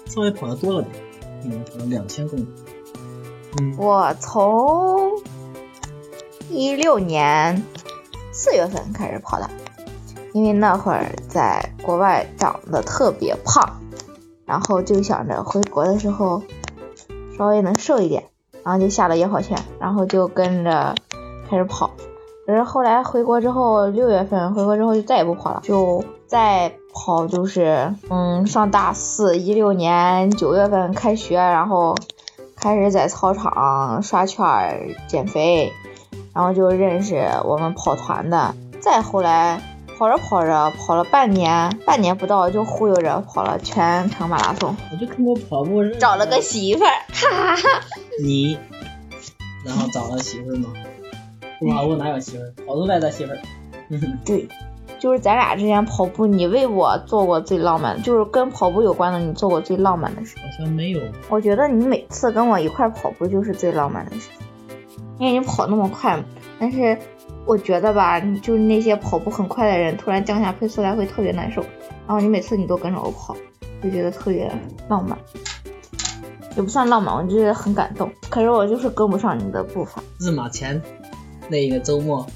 [0.07, 0.95] 稍微跑的多了点，
[1.45, 2.47] 嗯，跑了两千公里。
[3.61, 5.10] 嗯，我从。
[6.51, 7.63] 一六年
[8.33, 9.49] 四月份开始跑的，
[10.33, 13.81] 因为那会儿在国外长得特别胖，
[14.45, 16.43] 然后就想着回国的时候
[17.39, 18.25] 稍微能瘦一点，
[18.65, 20.95] 然后就下了野跑圈，然后就跟着
[21.49, 21.91] 开始跑。
[22.47, 31.95] 可是后来回国之后，六月份回国之后就再也不跑了，就再跑就是嗯上大四，一六年九月份开学，然后
[32.57, 35.73] 开始在操场刷圈减肥。
[36.35, 39.61] 然后就认识我们跑团的，再后来
[39.99, 44.75] 跑着跑着跑了半年，半年不到就忽悠着跑了全程马拉松。
[44.93, 47.81] 我就通过跑步找了个媳妇儿，哈哈哈。
[48.23, 48.57] 你，
[49.65, 50.69] 然后找了媳妇儿吗？
[51.59, 52.53] 不跑步哪有媳妇儿？
[52.67, 53.39] 跑都带的媳妇儿。
[54.25, 54.49] 对，
[54.99, 60.37] 就是咱俩之间跑步，你为我做过最浪漫，就是跟跑步有关的，你做过最浪漫的事。
[60.39, 61.01] 好像没有。
[61.29, 64.47] 我觉得你每次跟我一块跑步就是最浪漫的事情。
[65.21, 66.19] 因为你跑那么快，
[66.59, 66.99] 但是
[67.45, 71.61] 我觉得吧，就是那些跑步很快的人，突然降下配速来会特别难受。
[72.07, 73.37] 然后你每次你都跟着我跑，
[73.83, 74.51] 就觉得特别
[74.89, 75.17] 浪漫，
[76.57, 78.11] 也不算浪漫，我就觉得很感动。
[78.31, 80.03] 可是我就是跟不上你的步伐。
[80.19, 80.81] 日马前
[81.49, 82.27] 那个周末，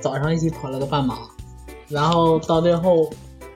[0.00, 1.18] 早上一起跑了个半马，
[1.88, 3.10] 然后到最后，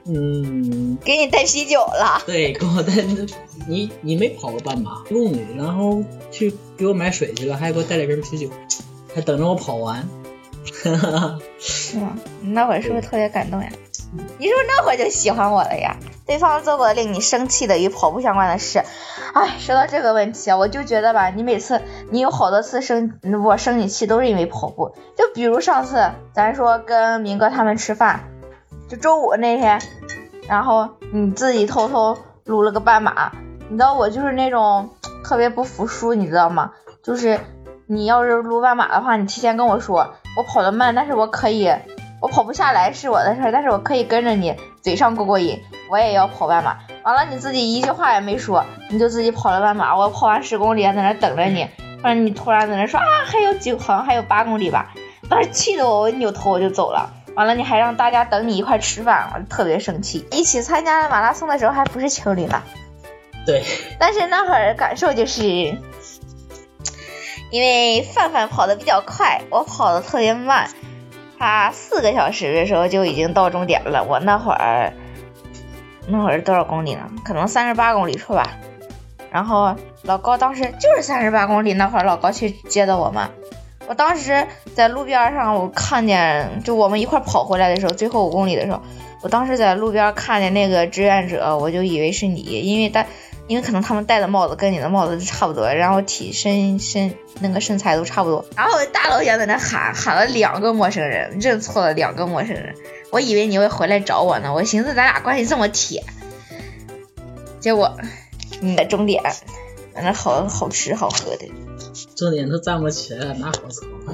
[0.09, 2.21] 嗯，给你带啤酒了。
[2.25, 2.93] 对，给我带
[3.67, 8.49] 你你没跑过半马，公里，然后去给我买水去了，还给我带了瓶啤酒，
[9.13, 10.07] 还等着我跑完。
[11.59, 12.17] 是吗？
[12.41, 13.69] 你那会儿是不是特别感动呀？
[14.37, 15.97] 你是不是那会儿就喜欢我了呀？
[16.25, 18.83] 对方做过令你生气的与跑步相关的事。
[19.33, 21.81] 哎，说到这个问题啊，我就觉得吧，你每次
[22.11, 24.93] 你有好多次生我生你气都是因为跑步。
[25.17, 28.29] 就比如上次咱说跟明哥他们吃饭，
[28.87, 29.81] 就周五那天，
[30.47, 33.31] 然后你自己偷偷撸了个半马。
[33.69, 34.89] 你知道我就是那种
[35.23, 36.71] 特别不服输，你知道吗？
[37.03, 37.39] 就是
[37.85, 41.71] 你要是撸半马的话，你提前跟我说，我跑得慢，但是我可以。
[42.19, 45.61] 我跑不下来是我的事儿，但是我可以跟着你嘴上过过瘾，
[45.91, 46.77] 我也要跑半马。
[47.03, 49.95] 完了你自己一句话也没说，你就自己跑了半马。
[49.95, 51.67] 我跑完十公里在那等着你，
[52.01, 54.93] 完了你突然在那说啊还有几好像还有八公里吧，
[55.29, 57.11] 当时气得我扭头我就走了。
[57.37, 60.25] 完了你还让大家等你一块吃饭，我特别生气。
[60.31, 62.63] 一起参加马拉松的时候还不是情侣呢，
[63.45, 63.63] 对。
[63.99, 65.43] 但是那会儿感受就是，
[67.51, 70.67] 因为范范跑的比较快，我跑的特别慢。
[71.37, 74.93] 他四个小时的时候就已经到终点了，我那会儿
[76.07, 77.07] 那会儿多少公里呢？
[77.23, 78.57] 可能三十八公里处吧。
[79.29, 83.29] 然后老高当时就是三十八公里那会儿，老高去接的我们。
[83.87, 88.81] 我当时在路边上，我看见就我们一块跑回来的时候，最后五公里的时候，
[89.21, 93.05] 我当时在路边看见那个志愿者，我就以为是你，因为他。
[93.47, 102.75] 因为可能他们戴的帽子跟你的帽子差不多，然后体身身那个身材都差不多，然后大老远在那喊喊了两个陌生人，认错了两个陌生人，
[103.09, 106.03] 我以为你会回来找我呢，我寻思咱俩关系这么铁，
[107.61, 107.97] 结果
[108.59, 109.23] 你的终点，
[109.95, 111.49] 那好好吃好喝的，
[112.15, 114.13] 终点都站不起来了，哪好吃好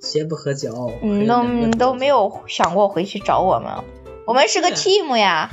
[0.00, 3.72] 鞋不合脚，你都你都没有想过回去找我们，
[4.26, 5.50] 我们是个 team 呀。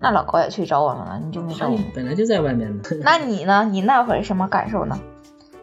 [0.00, 1.76] 那老高也去找我们了，你就没找我？
[1.92, 2.82] 本来就在外面呢。
[3.02, 3.68] 那你呢？
[3.70, 5.00] 你那会儿什么感受呢？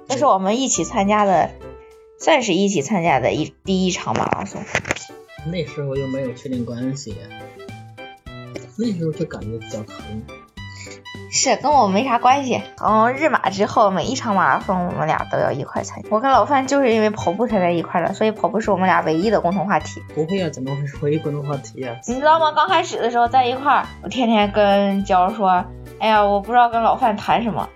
[0.09, 1.51] 这是我们一起参加的，
[2.20, 4.61] 算是一起参加的一第一场马拉松。
[5.51, 7.16] 那时候又没有确定关系，
[8.78, 9.95] 那时候就感觉比较疼。
[11.36, 12.64] 是跟我没啥关系。
[12.82, 16.08] 嗯，日马之后每一场马拉松我们俩都要一块参加。
[16.10, 20.02] 我跟老范就是因为跑步才在一块的，所以跑步是我们俩唯一的共同话题。
[20.16, 21.94] 不会啊，怎么会是唯一共同话题啊？
[22.08, 22.54] 你知道吗？
[22.56, 25.66] 刚开始的时候在一块，我天天跟娇说，
[26.00, 27.68] 哎呀，我不知道跟老范谈什么，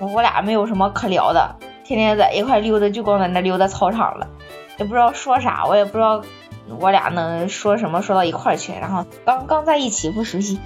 [0.00, 1.54] 我俩没有什么可聊的，
[1.84, 4.26] 天天在一块溜达，就光在那溜达操场了，
[4.78, 6.22] 也不知道说啥，我也不知道
[6.80, 8.72] 我俩能说什么说到一块去。
[8.72, 10.58] 然后刚刚在一起不熟悉。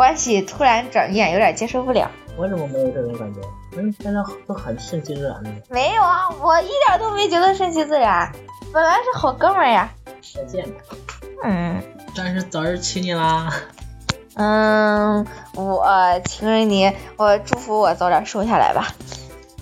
[0.00, 2.10] 关系突然转变，有点接受不了。
[2.34, 3.40] 我怎么没有这种感觉？
[3.76, 5.50] 嗯，现在都很顺其自然的。
[5.68, 8.32] 没有啊，我一点都没觉得顺其自然，
[8.72, 9.92] 本来是好哥们呀。
[10.34, 10.66] 再见。
[11.44, 11.82] 嗯。
[12.16, 13.52] 但是早日娶你啦。
[14.36, 15.84] 嗯，我
[16.24, 18.86] 情人你，我祝福我早点瘦下来吧。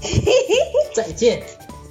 [0.95, 1.43] 再见。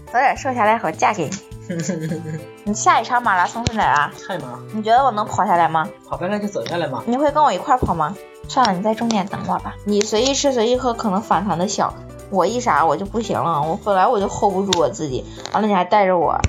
[0.05, 1.31] 早点瘦下来好嫁给你。
[2.63, 4.13] 你下一场马拉松是哪啊？
[4.25, 4.59] 太马。
[4.73, 5.87] 你觉得我能跑下来吗？
[6.07, 7.03] 跑下来就走下来吗？
[7.05, 8.15] 你会跟我一块跑吗？
[8.47, 9.75] 算了，你在终点等我吧。
[9.85, 11.93] 你随意吃随意喝可能反弹的小，
[12.29, 13.61] 我一傻我就不行了。
[13.61, 16.39] 我本来我就 hold 不住我自己，完了你还带着我，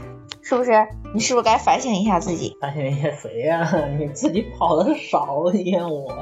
[0.43, 0.87] 是不是？
[1.15, 2.57] 你是不是该反省一下自己？
[2.61, 3.69] 反省一下谁呀？
[3.99, 6.15] 你自己跑的少，你怨我。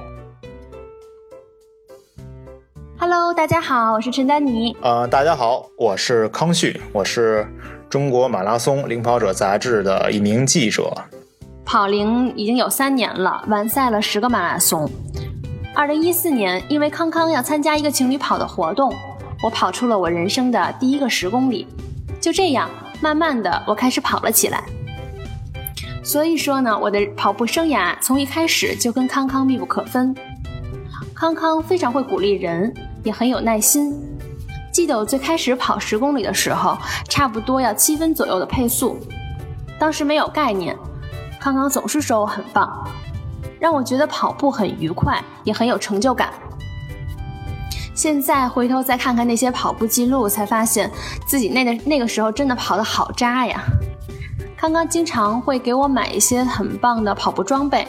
[2.99, 4.74] Hello，大家好，我是陈丹妮。
[4.80, 7.47] 呃，大家好，我是康旭，我是。
[7.89, 10.93] 中国马拉松领跑者杂志的一名记者，
[11.64, 14.91] 跑龄已经有三年了，完赛了十个马拉松。
[15.72, 18.93] 二零一四年，因为康康要参加一个情侣跑的活动，
[19.43, 21.66] 我跑出了我人生的第一个十公里。
[22.20, 22.68] 就这样，
[23.01, 24.64] 慢慢的，我开始跑了起来。
[26.03, 30.12] 所以说呢，我的跑步生涯从一开始就跟康康密不可分。
[31.14, 32.74] 康康非常会鼓励人，
[33.05, 33.95] 也很有耐心。
[34.77, 36.77] 记得我最开始跑十公里的时候，
[37.09, 38.99] 差不多要七分左右的配速，
[39.79, 40.77] 当时没有概念。
[41.41, 42.87] 康康总是说我很棒，
[43.59, 46.29] 让我觉得跑步很愉快，也很有成就感。
[47.95, 50.91] 现在回头再看看那些跑步记录，才发现
[51.27, 53.64] 自己那个那个时候真的跑得好渣呀。
[54.59, 57.89] 康康经常会给我买一些很棒的跑步装备。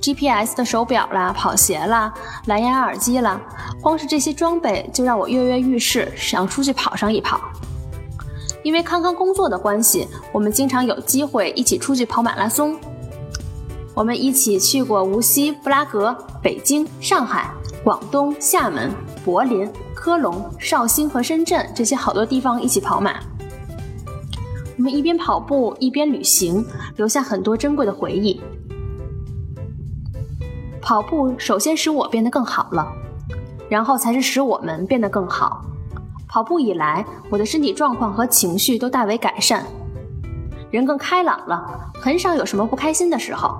[0.00, 2.12] GPS 的手表啦，跑鞋啦，
[2.46, 3.40] 蓝牙耳机啦，
[3.82, 7.40] 光是这些装备就让我跃跃欲试，想出去跑上一跑。
[8.62, 12.76] 因为康康工作的关系，我们经常有机会一起出去跑马拉松。
[13.94, 17.50] 我们一起去过无锡、布拉格、北京、上海、
[17.82, 18.90] 广东、厦门、
[19.24, 23.14] 柏林、科隆、绍兴和深圳这些好多地方一起跑马。
[24.78, 26.64] 我们一边跑步一边旅行，
[26.96, 28.40] 留下很多珍贵的回忆。
[30.80, 32.86] 跑步首先使我变得更好了，
[33.68, 35.64] 然后才是使我们变得更好。
[36.28, 39.64] 跑步以来，我的身体状况和情绪都大为改善，
[40.70, 43.58] 人更开朗了，很少有什么不开心的时候。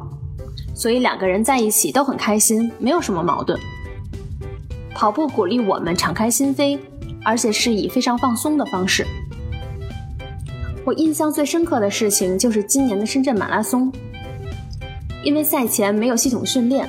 [0.74, 3.58] 所以两个人在一起都很开心，没有什么矛盾。
[4.94, 6.78] 跑步鼓励我们敞开心扉，
[7.24, 9.06] 而且是以非常放松的方式。
[10.84, 13.92] 我印象最深刻的事情就是今年的深圳马拉松，
[15.22, 16.88] 因为赛前没有系统训练，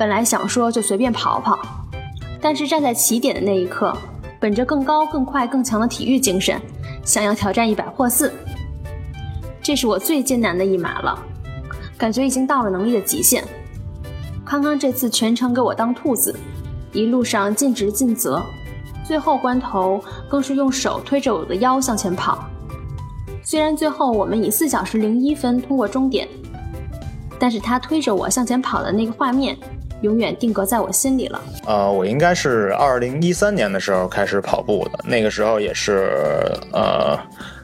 [0.00, 1.58] 本来想说就随便跑跑，
[2.40, 3.94] 但是站在起点的那一刻，
[4.40, 6.58] 本着更高、更快、更强的体育精神，
[7.04, 8.32] 想要挑战一百破四。
[9.60, 11.22] 这是我最艰难的一马了，
[11.98, 13.44] 感觉已经到了能力的极限。
[14.42, 16.34] 康康这次全程给我当兔子，
[16.94, 18.42] 一路上尽职尽责，
[19.06, 22.42] 最后关头更是用手推着我的腰向前跑。
[23.42, 26.26] 虽然最后我们以四小时零一分通过终点，
[27.38, 29.54] 但是他推着我向前跑的那个画面，
[30.02, 31.40] 永远定格在我心里了。
[31.66, 36.10] 呃，我应该是二零一三年的时候开始跑步的，那个时候也是
[36.72, 37.18] 呃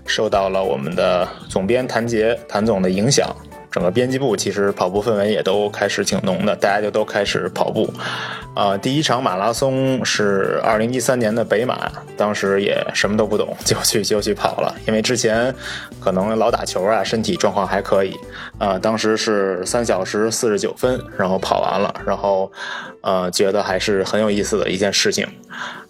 [0.04, 3.34] 受到了我们的总编谭杰谭总的影响。
[3.76, 7.92] 整个编辑部其实跑步氛围也都开始挺浓的，大家就都开始跑步。
[8.54, 15.54] 啊、第一场马拉松是二零一三年的北马，当时也什么都不懂，就去就去跑了，因为之前
[16.00, 18.16] 可能老打球啊，身体状况还可以。
[18.58, 22.50] 啊、当时是三小时四十九分，然后跑完了，然后
[23.02, 25.28] 呃觉得还是很有意思的一件事情。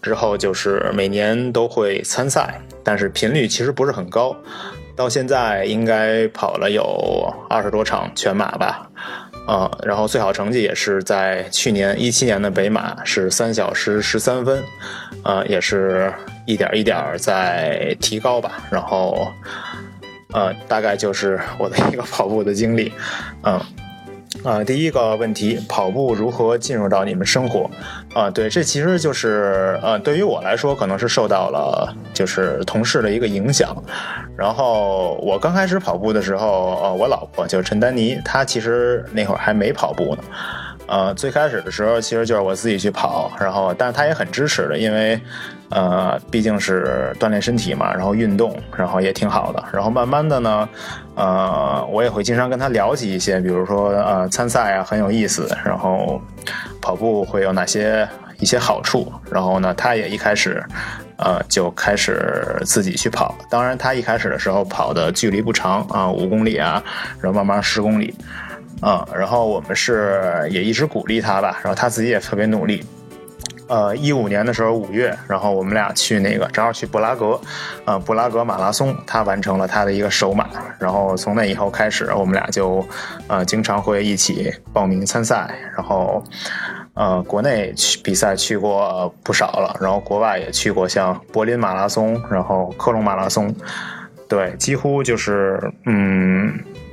[0.02, 4.34] 之后就是每年都会参赛，但是频率其实不是很高。
[4.96, 8.88] 到现在应该跑了有二十多场全马吧，
[9.46, 14.64] 啊、然后最好成绩也是在去年一七年的北马是三小时十三分，
[15.22, 16.12] 啊、也是
[16.46, 19.30] 一点一点在提高吧，然后，
[20.32, 22.90] 呃，大概就是我的一个跑步的经历，
[23.42, 23.60] 嗯。
[24.44, 27.68] 啊、第一个问题，跑步如何进入到你们生活？
[28.14, 33.76] 啊、对，这其实就是呃，对于我来说，可能是受到了就是同事的一个影响。
[34.36, 40.22] 然后我刚开始跑步的时候，呃，我老婆就是陈丹妮，她其实那会儿还没跑步呢。
[40.86, 45.20] 呃，最开始的时候其实就是我自己去跑，然后但是她也很支持的，因为
[45.70, 49.64] 呃毕竟是锻炼身体嘛，然后运动，然后也挺好的。
[49.72, 50.68] 然后慢慢的呢，
[51.14, 56.20] 呃，我也会经常跟他聊起一些，比如说呃参赛啊很有意思，然后
[56.80, 58.08] 跑步会有哪些
[58.38, 59.12] 一些好处。
[59.30, 60.62] 然后呢，他也一开始
[61.16, 63.34] 呃就开始自己去跑。
[63.50, 66.82] 当然，他一开始的时候跑的距离不长啊，五公里啊，
[67.20, 68.14] 然后慢慢十公里。
[68.82, 72.84] 啊、然后我们是也一直鼓励他吧，然后他自己也特别努力。
[73.68, 77.40] 呃，一五年的时候五月，然后我们俩去那个正好去布拉格，
[77.84, 80.48] 呃，布拉格马拉松，他完成了他的一个首马，
[80.78, 82.86] 然后从那以后开始，我们俩就
[83.28, 86.22] 呃经常会一起报名参赛，然后
[86.94, 93.54] 呃国内去比赛去过不少了，然后国外也去过，像柏林马拉松，然后科隆马拉松，
[94.28, 96.52] 对，几乎就是嗯。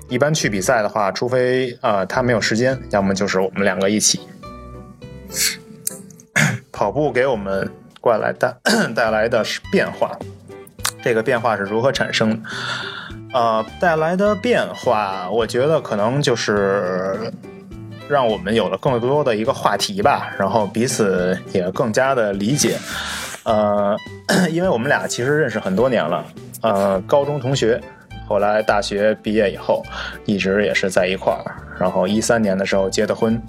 [0.10, 4.20] 一般去比赛的话，除非呃他没有时间，要么就是我们两个一起。
[6.74, 7.70] 跑步给我们
[8.02, 8.54] 带来带
[8.94, 10.12] 带来的是变化，
[11.02, 12.50] 这个变化是如何产生的？
[13.34, 17.32] 呃，带来的变化，我觉得可能就是
[18.10, 22.78] 让我们有了更多的一个话题吧，然后彼此也更加的理解。
[23.44, 23.96] 呃，
[24.52, 26.26] 因为我们俩其实认识很多年了，
[26.62, 27.80] 呃，高中同学。
[28.26, 29.84] 后来大学毕业以后，
[30.26, 31.44] 一直也是在一块儿。
[31.78, 33.40] 然后一三年的时候结的婚。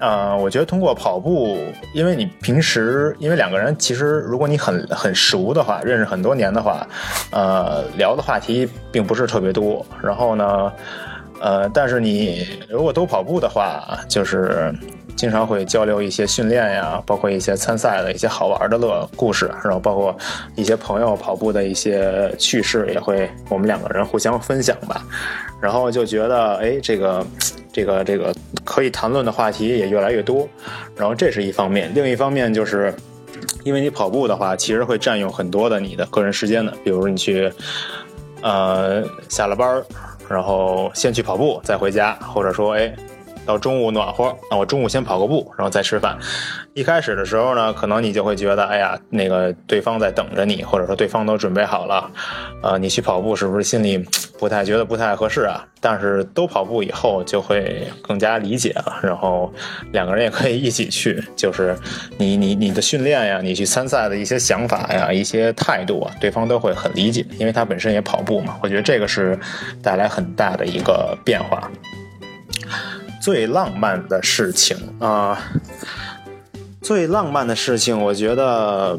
[0.00, 1.58] 呃，我觉得通过跑步，
[1.94, 6.86] 因为你平时因为两个人其实如果你很很熟的话，认识很多年的话，
[7.30, 9.84] 呃，聊的话题并不是特别多。
[10.02, 10.72] 然后呢，
[11.40, 14.72] 呃，但是你如果都跑步的话，就是。
[15.16, 20.16] 经常会交流一些训练呀，包括一些参赛的一些好玩的乐故事，然后包括
[20.56, 25.04] 一些朋友跑步的一些趣事，也会我们两个人互相分享吧。
[25.60, 27.26] 然后就觉得，哎，这个
[27.70, 28.34] 这个这个
[28.64, 30.48] 可以谈论的话题也越来越多。
[30.96, 32.94] 然后这是一方面，另一方面就是，
[33.62, 37.52] 因为你跑步的话，其实会占用很多的你的个人时间的，比如你去
[38.40, 39.84] 呃下了班儿
[40.30, 42.94] 然后先去跑步，再回家，或者说，哎。
[43.50, 46.16] 到中午暖和，那我中午先跑个步，然后再吃饭。
[46.72, 52.08] 一开始的时候呢，可能你就会觉得，哎呀，那个对方在等着你，或者说对方都准备好了，
[52.62, 53.98] 呃，你去跑步是不是心里
[54.38, 55.66] 不太觉得不太合适啊？
[55.80, 59.52] 但是都跑步以后就会更加理解了，然后
[59.90, 61.76] 两个人也可以一起去，就是
[62.18, 68.56] 你你你的训练呀，你去参赛的一些想法呀，一些态度啊，对方都会很理解，因为他本身也跑步嘛。
[68.62, 69.36] 我觉得这个是
[69.82, 71.68] 带来很大的一个变化。
[73.20, 75.38] 最浪漫的事情啊、
[76.80, 78.98] 最浪漫的事情，我觉得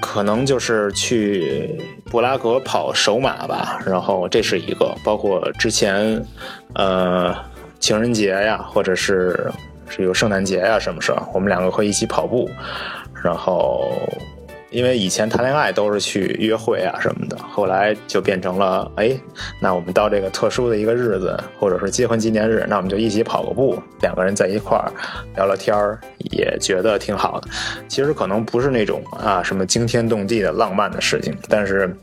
[0.00, 1.80] 可能就是去
[2.10, 3.80] 布拉格跑首马吧。
[3.86, 6.24] 然后这是一个，包括之前
[6.74, 7.34] 呃
[7.78, 9.50] 情人节呀，或者是
[9.88, 12.50] 是有圣诞节呀什么时候，我们两个会一起跑步，
[13.22, 13.90] 然后。
[14.74, 19.16] 因为以前谈恋爱都是去约会啊什么的，后来就变成了，哎，
[19.60, 24.92] 那我们到这个特殊的一个日子，或者是结婚纪念日，那我们就一起跑个步，两个人在一块儿
[25.36, 26.00] 聊聊天儿，
[26.32, 27.48] 也觉得挺好的。
[27.86, 31.96] 其实可能不是那种啊什么惊天动地的浪漫的事情，但是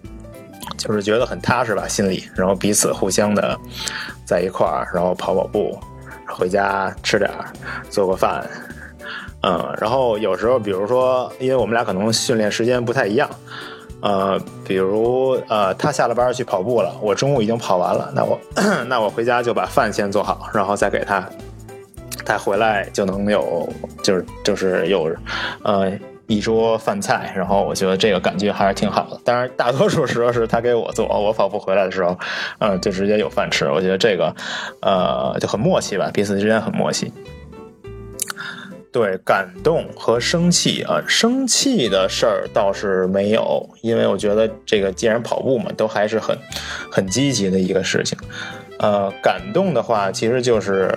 [0.78, 3.60] 就是觉得很踏实吧，心里，然后彼此互相的
[4.26, 5.78] 在一块儿，然后跑跑步，
[6.26, 7.52] 回家吃点儿，
[7.90, 8.50] 做个饭。
[9.44, 13.30] 嗯，然后有时候，比如说，因为我们俩可能训练时间不太一样，
[14.02, 18.40] 呃，比如呃，他下了班去跑步了，我中午已经跑完了，那我
[18.88, 21.28] 那我回家就把饭先做好，然后再给他，
[22.26, 23.68] 他回来就能有，
[24.04, 25.10] 就是就是有，
[25.64, 25.92] 呃，
[26.28, 29.20] 一桌饭菜，然后我觉得这个感觉还是挺好的。
[29.26, 32.18] 当然，大多数时候是他给我做，我跑步回来的时候，
[32.60, 33.70] 嗯，就直接有饭吃。
[33.70, 34.34] 我觉得这个，
[34.82, 37.12] 呃，就很默契吧，彼此之间很默契。
[38.92, 46.38] 对，感动和生气啊，生气的事儿倒是没有，因为我觉得这个既然跑步嘛，都还是很
[46.92, 48.18] 很积极的一个事情。
[48.80, 50.94] 呃，感动的话，其实就是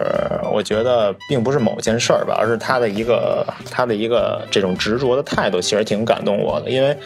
[0.53, 6.69] 我觉得并不是某件事儿吧，而是他的一个他的一个这种执着的态度，其实挺感动我的。
[6.69, 6.97] 因为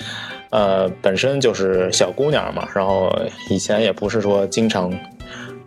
[0.49, 3.15] 呃，本身就是小姑娘嘛，然后
[3.51, 4.91] 以前也不是说经常。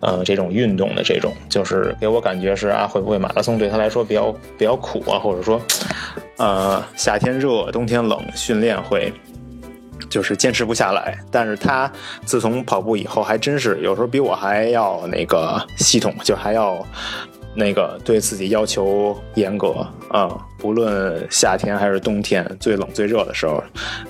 [0.02, 5.20] 呃，这种运动的这种，就是给我感觉是啊，会不会马拉松对他来说比较比较苦啊？
[5.20, 5.62] 或者说，
[6.38, 9.14] 呃，夏天热，冬天冷，训练会
[10.10, 11.18] 就是坚持不下来。
[11.30, 11.92] 但是他
[12.26, 16.84] 自从跑步以后，还真是有时候比我还要那个系统，就还要
[17.56, 20.36] 那个对自己要求严格啊。
[20.58, 23.64] 不论夏天还是冬天，最冷最热的时候，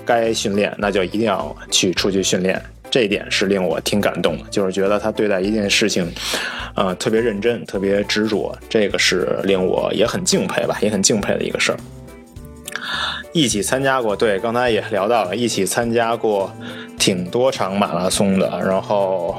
[0.06, 2.60] 该训练那就一定要去出去训练。
[2.92, 6.06] 这一点是令我挺感动的，就是觉得他对待一件事情，
[6.74, 11.78] 呃，特别认真，特别执着，这个是令我也很敬佩吧，也很敬佩的一个事儿。
[13.32, 16.52] 一起参加过，对，刚才也聊到了，一起参加过
[16.98, 19.36] 挺多场马拉松的，然后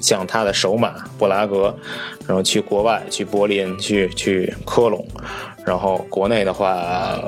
[0.00, 1.76] 像他的首马布拉格，
[2.26, 5.06] 然后去国外，去柏林，去去科隆，
[5.66, 7.20] 然后国内的话，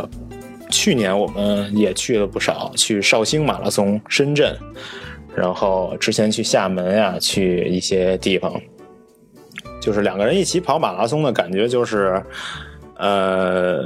[0.70, 4.56] 去年我们也去了不少，去绍兴马拉松，深圳。
[5.38, 8.52] 然后之前去厦门呀，去一些地方，
[9.80, 12.20] 就是两个人一起跑马拉松的感觉，就是，
[12.96, 13.84] 呃，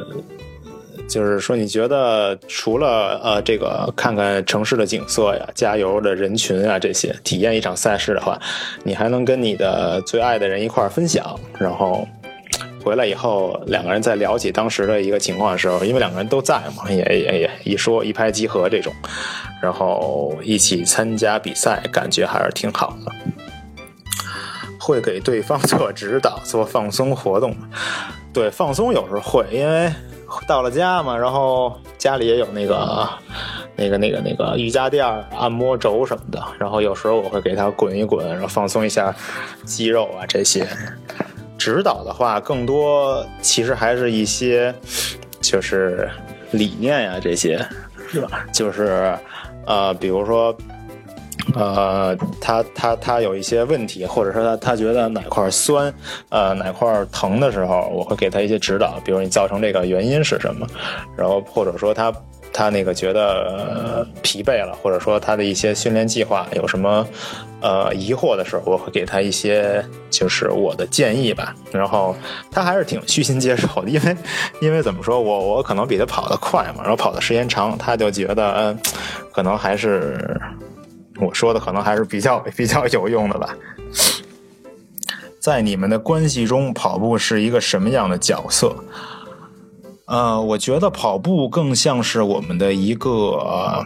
[1.07, 8.41] 就是说你觉得除了呃这个看看城市的景色呀、加油的人群啊这些，体验一场赛事的话，
[8.83, 12.09] 你还能跟你的最爱的人一块儿分享，然后
[12.83, 18.93] 回来以后两个人在聊起当时的一个情况的时候，因为两个人都在嘛，也也也一说一拍即合这种。
[19.63, 23.13] 然后一起参加比赛，感觉还是挺好的。
[24.81, 27.55] 会给对方 做指导、做放松活动。
[28.33, 29.93] 对，放松有时候会，因为
[30.49, 33.09] 到了家嘛，然后家里也有那个、
[33.77, 35.07] 那个、那个、那个瑜伽垫、
[35.39, 36.43] 按摩轴什么的。
[36.59, 39.15] 然后有时候我会给他滚一滚，然后放松一下
[39.65, 40.67] 肌肉啊这些。
[41.63, 44.75] 指导的话，更多其实还是一些
[45.41, 46.11] 就是
[46.51, 47.65] 理念呀这些，
[48.11, 48.45] 是吧？
[48.53, 49.17] 就是。
[49.65, 50.53] 呃，比如说，
[51.55, 55.95] 呃，他他他有一些问题，或者说他他觉得哪块酸，
[56.31, 58.99] 呃，哪块疼的时候，我会给他一些指导。
[59.05, 60.67] 比如你造成这个原因是什么，
[61.17, 62.13] 然后或者说他
[62.53, 67.07] 他那个觉得疲惫了，或者说他的一些训练计划有什么
[67.61, 71.55] 呃疑惑的时候，我会给他一些就是我的建议吧。
[71.73, 72.15] 然后
[72.51, 74.17] 他还是挺虚心接受的，因为
[74.61, 78.79] 因为怎么说我我可能比他跑得快嘛，然后跑的时间长，他就觉得嗯。
[79.35, 80.39] 可能还是
[81.19, 83.57] 我说的，可能还是比较 比较有用的吧。
[85.41, 88.77] 在你们的关系中，跑步是一个什么样的角色？
[90.13, 93.83] 呃，我觉得跑步更像是我们的一个，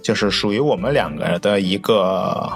[0.00, 2.48] 就是属于我们两个的一个，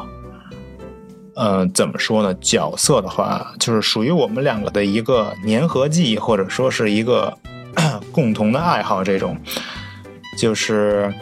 [1.35, 2.33] 呃，怎么说呢？
[2.35, 7.37] 角色的话，就是属于我们两个的一个粘合剂，或者说是一个
[8.13, 9.03] 共同的爱好。
[9.03, 9.37] 这种
[10.39, 11.13] 就是。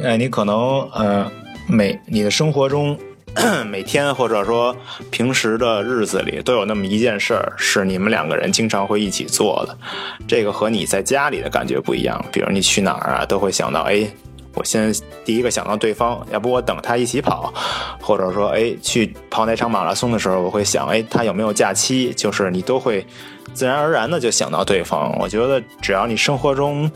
[0.00, 1.28] 哎，你可能呃，
[1.66, 2.96] 每你的生活中
[3.70, 4.76] 每天或者说
[5.10, 9.78] 平时的日子里，都有那么一件事儿是你们两个人经常会一起做的。
[10.26, 12.24] 这个和你在家里的感觉不一样。
[12.32, 14.08] 比如你去哪儿啊，都会想到，哎，
[14.54, 14.92] 我先
[15.24, 17.52] 第一个想到对方，要不我等他一起跑，
[18.00, 22.12] 或者说，哎，去跑那场马拉松的时候，我会想，哎，他有没有假期？
[22.14, 23.06] 就是你都会
[23.54, 25.16] 自然而然的就想到对方。
[25.18, 26.90] 我觉得只要你生活中。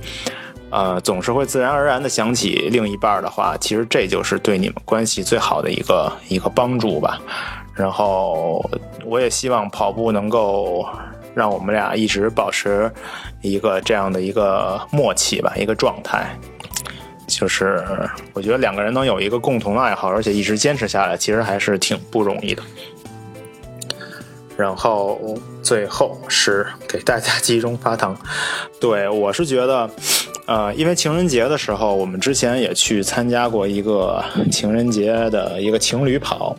[0.72, 7.20] 呃，总是会自然而然的想起另一半的话，其实这就是对你们关系最好的一个一个帮助吧。
[7.74, 8.64] 然后
[9.04, 10.86] 我也希望跑步能够
[11.34, 12.90] 让我们俩一直保持
[13.42, 16.26] 一个这样的一个默契吧，一个状态。
[17.28, 17.84] 就是
[18.32, 22.62] 我觉得两个人能有一个共同的爱好，而且一直坚持下来，其实还是挺不容易的。
[24.56, 25.18] 然后
[25.62, 28.14] 最后是给大家集中发糖。
[28.80, 29.88] 对我是觉得，
[30.46, 36.56] 呃，因为情人节的时候，我们之前也去参加过一个情人节的一个情侣跑。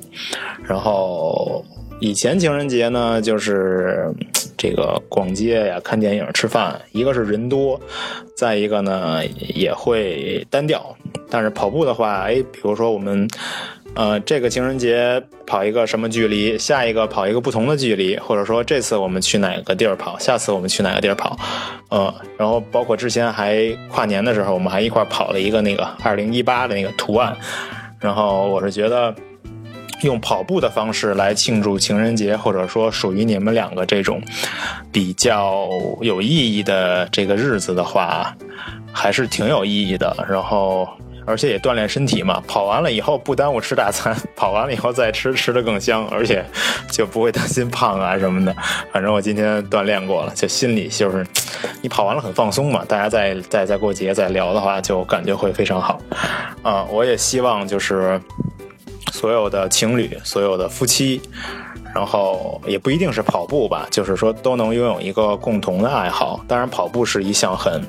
[0.64, 1.64] 然后
[2.00, 4.14] 以前情人节呢，就是
[4.58, 7.80] 这个逛街呀、看电影、吃饭，一个是人多，
[8.36, 10.96] 再一个呢也会单调。
[11.30, 13.28] 但是跑步的话，哎，比如说我们。
[13.96, 16.58] 呃，这个情人节跑一个什么距离？
[16.58, 20.18] 下一个跑一个不同的距离，或者说这次我们去哪个地儿跑？
[20.18, 21.38] 下次我们去哪个地儿跑？
[21.90, 27.38] 呃，然后包括之前还跨年的时候，我们还一块跑了一个那个二零一八的那个图案。
[28.00, 29.14] 然后我是觉得，
[30.02, 34.20] 用跑步的方式来庆祝情人节，或者说属于你们两个这种
[34.92, 35.70] 比较
[36.02, 38.36] 有意义的这个日子的话，
[38.92, 40.26] 还是挺有意义的。
[40.28, 40.90] 然后。
[41.26, 46.44] 而且也锻炼身体嘛，跑完了以后不耽误吃大餐， 跑完了以后再吃，吃的更香，而且
[46.92, 48.56] 就不会担心胖啊什么的。
[48.92, 51.26] 反正我今天锻炼过了，就心里就是，
[51.82, 52.84] 你跑完了很放松嘛。
[52.88, 56.00] 大家再再再过节再聊的话，就感觉会非常好。
[56.62, 58.20] 啊，我也希望就是
[59.12, 61.22] 所有的情侣，所有的夫妻。
[61.94, 66.44] 然后也不一定是跑步吧，就是说都能拥有一个共同的爱好。
[66.48, 67.82] 当然，跑步是一项很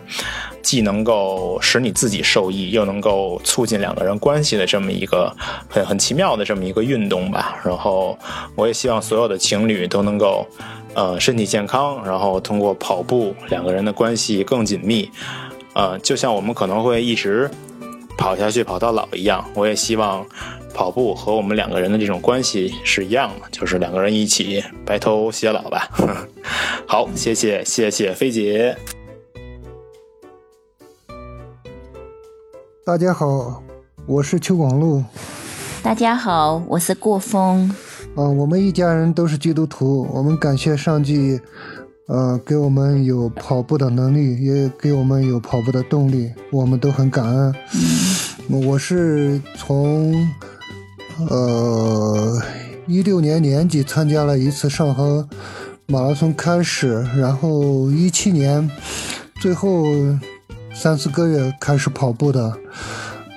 [0.63, 5.35] 既能够使你自己受益，又能够促进两个人关系的这么一个
[5.69, 7.57] 很很奇妙的这么一个运动吧。
[7.65, 8.19] 然后，
[8.55, 10.47] 我也希望所有的情侣都能够
[10.95, 15.11] 呃身体健康，然后通过跑步，两个人的关系更紧密。
[15.75, 17.51] 呃，就像我们可能会一直
[18.17, 19.45] 跑下去，跑到老一样。
[19.55, 20.25] 我也希望。
[20.75, 25.89] 跑步和我们两个人的这种关系是一样的，就是两个人一起白头偕老吧。
[26.85, 28.77] 好，谢谢谢谢飞姐。
[32.85, 33.63] 大家好，
[34.05, 35.05] 我是邱广路。
[35.81, 37.73] 大家好，我是顾峰。
[38.17, 41.41] 嗯，我们一家人都是基督徒，我们感谢上帝，
[42.07, 47.55] 呃，给我们有跑步的能力，也给我们有跑步的动力，我们都很感恩。
[48.49, 50.15] 我是从。
[51.31, 52.43] 呃，
[52.89, 55.29] 一六年年底参加了一次上合
[55.87, 58.69] 马拉松开始，然后一七年
[59.41, 59.85] 最后
[60.75, 62.53] 三四个月开始跑步的，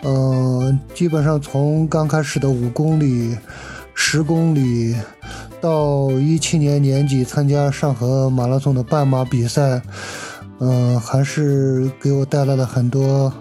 [0.02, 3.38] 呃，基本上从刚开始的五公里、
[3.94, 4.96] 十公里，
[5.62, 9.82] 到一七年年底参加上海马拉松的半马比赛，
[10.60, 13.32] 嗯，还是给我带来了很多。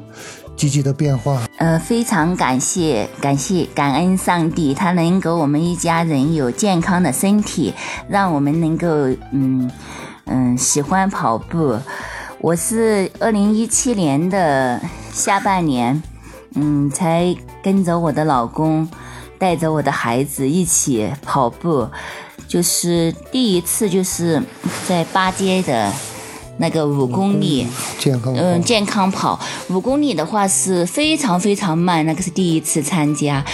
[0.57, 7.75] 积极的变化，呃，非常感谢，感谢，感恩上帝，他能给我们一家人有健康的身体，
[8.09, 8.87] 让我们能够，
[9.33, 9.71] 嗯
[10.25, 11.79] 嗯，喜欢跑步。
[12.41, 14.81] 我是二零一七年的
[15.13, 16.03] 下半年，
[16.55, 18.89] 嗯，才跟着我的老公，
[19.39, 21.89] 带着我的孩子一起跑步，
[22.49, 24.43] 就是第一次就是
[24.87, 25.93] 在八街的。
[26.59, 27.67] 那个五公里，
[27.99, 33.45] 健康嗯，健康跑五公里的话是非常非常慢，那个是第一次参加，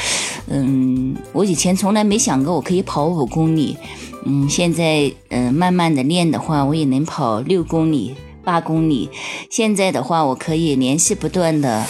[0.46, 3.76] 嗯，我以前从来没想过我可以跑五公里，
[4.24, 8.14] 嗯，现在嗯慢慢的练的话，我也能跑六公里、
[8.44, 9.10] 八公里，
[9.50, 11.84] 现在的话我可以连续不断的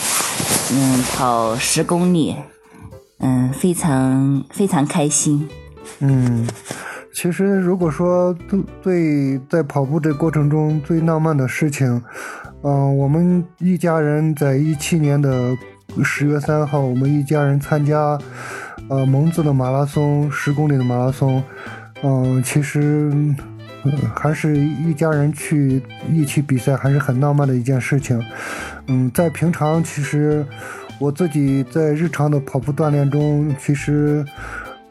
[0.73, 2.35] 嗯跑十公里，
[3.23, 5.49] 嗯，非常非常开心，
[6.01, 6.47] 嗯。
[7.15, 8.35] 其实，如果说
[8.81, 12.03] 最在跑步这过程中最浪漫的事情，
[12.63, 15.55] 嗯，我们一家人在一七年的
[16.03, 18.19] 十月三号，我们一家人参加
[18.89, 21.45] 呃蒙自的马拉松十公里的马拉松，
[22.03, 28.19] 嗯，其实嗯还是一家人去一起比赛，还是很浪漫的一件事情。
[28.87, 30.47] 嗯，在平常，其实
[31.03, 34.25] 我自己在日常的跑步锻炼中，其实。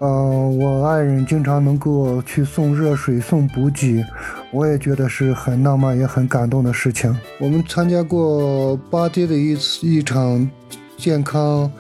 [0.03, 4.03] 嗯，我爱人经常能给我去送热水、送补给，
[4.51, 7.16] 我也觉得是很浪漫也很感动的事情。
[7.39, 10.49] 我们参加过巴爹的一次一场
[10.97, 11.72] 健康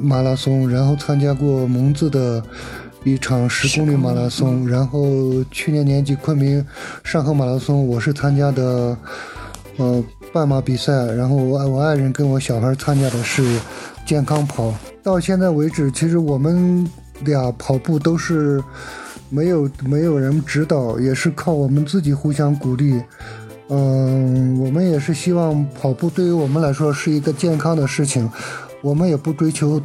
[0.00, 2.40] 马拉松，然后参加过蒙自的
[3.02, 5.02] 一场十公里马拉松，然后
[5.50, 6.64] 去年年底昆明
[7.02, 8.96] 上河马拉松，我是参加的
[9.76, 13.58] 呃半马比赛，然后我我爱人跟我小孩参加的是
[14.06, 14.74] 健康跑。
[15.02, 16.88] 到现在为止，其实我们。
[17.24, 18.60] 俩跑步都是
[19.28, 23.00] 没有没有人指导，也是靠我们自己互相鼓励。
[23.68, 28.28] 嗯，我们也是希望跑步对于我们来说是一个健康的事情，
[28.80, 29.80] 我们也不追求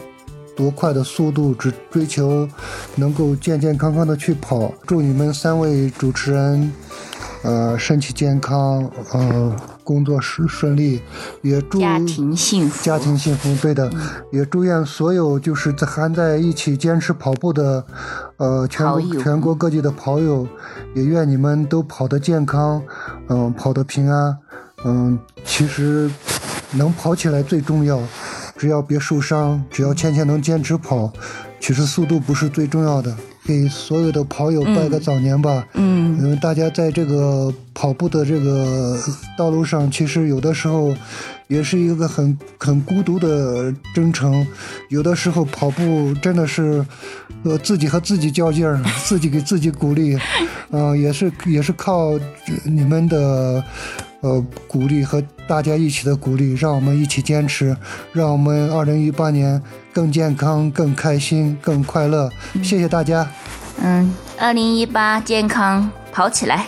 [0.56, 2.50] 多快的速度，只追求
[2.96, 4.74] 能够健健康康的去跑。
[4.88, 6.74] 祝你们三位主持人，
[7.44, 9.56] 呃，身体健康，呃，
[9.88, 11.02] 工作顺顺利，
[11.42, 12.84] 也祝家庭幸福。
[12.84, 13.90] 家庭幸福，对的，
[14.34, 17.86] 也祝愿所有就是在还在一起坚持跑步的，
[18.36, 20.46] 呃，全国全国各地的跑友，
[20.94, 22.84] 也愿你们都跑得健康，
[23.30, 24.38] 嗯、跑得平安，
[24.84, 26.12] 嗯，其实
[26.74, 27.98] 能跑起来最重要，
[28.58, 31.14] 只要别受伤，只要天天能坚持跑，
[31.60, 33.16] 其实速度不是最重要的。
[33.46, 36.18] 给所有的跑友拜个早年吧，嗯。
[36.22, 39.00] 因为大家在这个跑步的这个
[39.38, 40.94] 道路上，其实有的时候
[41.48, 44.46] 也是一个很很孤独的征程，
[44.90, 46.86] 有的时候跑步真的是，
[47.44, 50.18] 呃，自己和自己较劲儿， 自己给自己鼓励，
[50.72, 52.20] 嗯、也是也是靠
[52.66, 53.64] 你们的
[54.20, 57.78] 呃鼓励和大家一起的鼓励，让我们一起坚持，
[58.12, 59.62] 让我们二零一八年
[59.98, 62.30] 更健康、更开心、更快乐。
[62.62, 63.28] 谢谢大家。
[63.82, 66.68] 嗯，二零一八健康跑起来。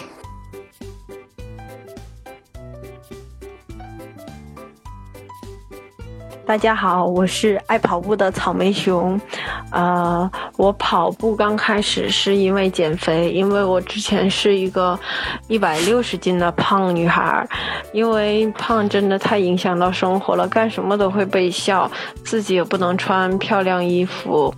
[6.49, 9.21] 大家好，我是爱跑步的草莓熊。
[9.69, 10.27] 呃，
[10.57, 14.99] 我跑步刚开始是因为减肥，因为我之前是一个
[15.47, 17.47] 一百六十斤的胖女孩，
[17.93, 21.87] 因为胖真的太影响到生活了，干什么都会被笑，
[22.25, 24.51] 自己也不能穿漂亮衣服。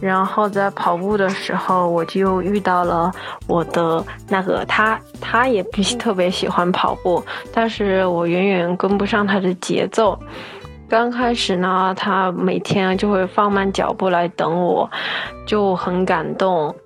[0.00, 3.08] 然后在跑步的时候，我就遇到了
[3.46, 7.24] 我的那个他，他也不是特别喜欢跑步，
[7.54, 10.18] 但是我远远跟不上他的节奏。
[10.92, 14.90] 刚开始呢，他每天就会放慢脚步来等我，
[15.46, 16.76] 就很感动。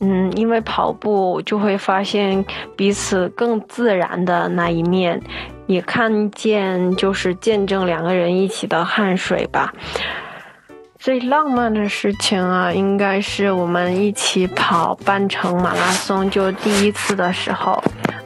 [0.00, 2.44] 嗯，因为跑步就会发现
[2.76, 5.22] 彼此更自然的那一面，
[5.68, 9.72] 也看见就是见证两个人一起的汗水吧。
[10.98, 17.80] 最浪漫的事情啊，应该是我们一起跑半程马拉松，就第一次的时候，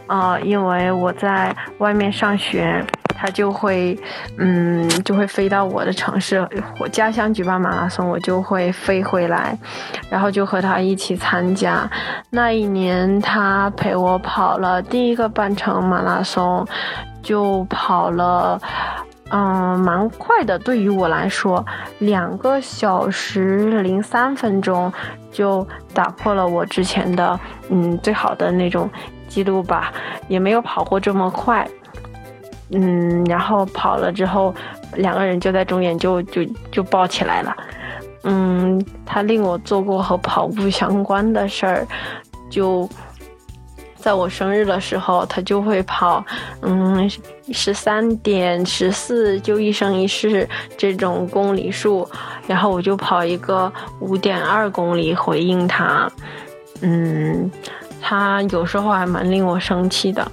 [0.06, 2.82] 啊、因为我在外面上学，
[3.22, 3.96] 他就会，
[4.36, 6.44] 嗯，就会飞到我的城市，
[6.80, 9.56] 我家乡举办马拉松，我就会飞回来，
[10.10, 11.88] 然后就和他一起参加。
[12.30, 16.66] 那一年，他陪我跑了第一个半程马拉松，
[17.22, 18.60] 就跑了。
[19.34, 21.64] 嗯，蛮快的，对于我来说，
[22.00, 24.92] 两个小时零三分钟
[25.30, 27.38] 就打破了我之前的
[27.70, 28.90] 嗯最好的那种
[29.28, 29.90] 记录吧，
[30.28, 31.66] 也没有跑过这么快。
[32.72, 34.54] 嗯，然后跑了之后，
[34.94, 37.56] 两个人就在终点就就就抱起来了。
[38.24, 41.86] 嗯，他令我做过和跑步相关的事儿，
[42.48, 42.88] 就
[43.96, 46.24] 在我生日的时候，他就会跑，
[46.62, 47.10] 嗯，
[47.52, 52.08] 十三点十四就一生一世这种公里数，
[52.46, 56.10] 然后我就跑一个五点二公里回应他。
[56.80, 57.50] 嗯，
[58.00, 60.26] 他有时候还蛮令我生气的，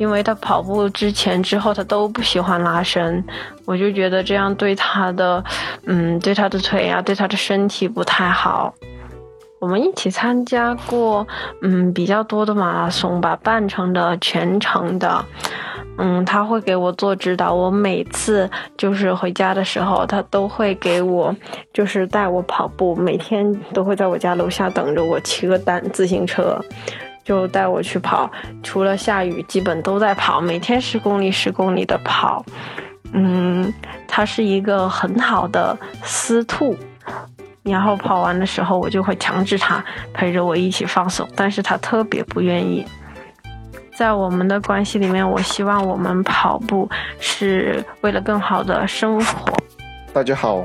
[0.00, 3.22] 因为他跑步之前之后他都不喜欢拉伸，
[3.66, 5.44] 我就觉得这样对他的，
[5.84, 8.72] 嗯，对他的腿啊，对他的身体不太好。
[9.58, 11.26] 我们一起参加过，
[11.60, 15.22] 嗯，比较多的马拉松吧，半程的、全程的，
[15.98, 17.52] 嗯，他会给我做指导。
[17.52, 18.48] 我每次
[18.78, 21.36] 就是回家的时候，他都会给我，
[21.74, 26.58] 就是带我跑步，每天都会在我家楼下等着我，骑个单自行车，
[27.30, 28.28] 就带我去跑。
[28.60, 32.44] 除了下雨，基本都在跑，每天十公里、十公里的跑。
[33.12, 33.72] 嗯，
[34.08, 36.76] 他是一个很好的司兔。
[37.62, 42.84] 然后跑完的时候，我就会强制他陪着我一起放松，但是他特别不愿意。
[43.96, 49.56] 在我们的关系里面，我希望我们跑步是为了更好的生活。
[50.12, 50.64] 大家好，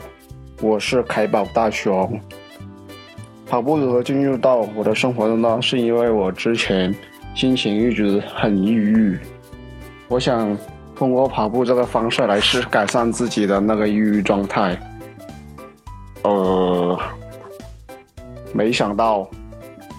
[0.61, 2.19] 我是凯宝大熊。
[3.47, 5.61] 跑步如何进入到我的生活中呢？
[5.61, 6.93] 是因为我之前
[7.35, 9.17] 心情一直很抑郁，
[10.07, 10.57] 我想
[10.95, 14.77] 通过跑步这个方式来试改善自己的那个抑郁状态。
[16.23, 16.99] 呃，
[18.51, 19.29] 没想到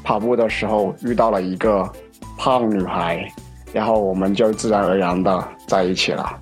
[0.03, 1.88] 跑步的时候遇到了一个
[2.36, 3.26] 胖女孩，
[3.72, 6.36] 然后我们就自然而然的在一起了。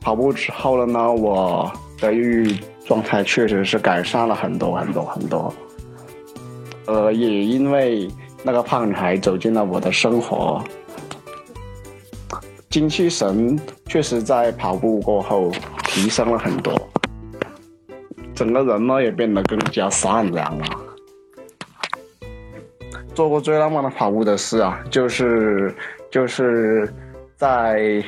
[0.00, 5.52] 跑步之后了呢，我的抑郁状态确实是改善了很多很多很多。
[6.86, 8.08] 呃，也因为
[8.42, 10.62] 那个胖女孩走进了我的生活，
[12.70, 15.50] 精气神确实在跑步过后
[15.84, 16.72] 提升了很多。
[18.34, 20.64] 整个人呢也变得更加善良了。
[23.14, 25.74] 做过最浪漫的跑步的事啊，就是
[26.10, 26.92] 就是
[27.34, 28.04] 在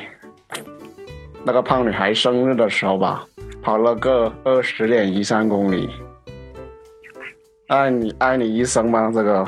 [1.43, 3.25] 那个胖女孩生日的时候吧，
[3.61, 5.89] 跑了个二十点一三公里。
[7.69, 9.11] 爱你爱你一生吗？
[9.13, 9.47] 这个，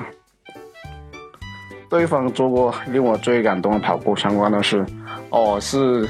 [1.90, 4.86] 对方做过令我最感动的跑步相关的事，
[5.32, 6.08] 哦，是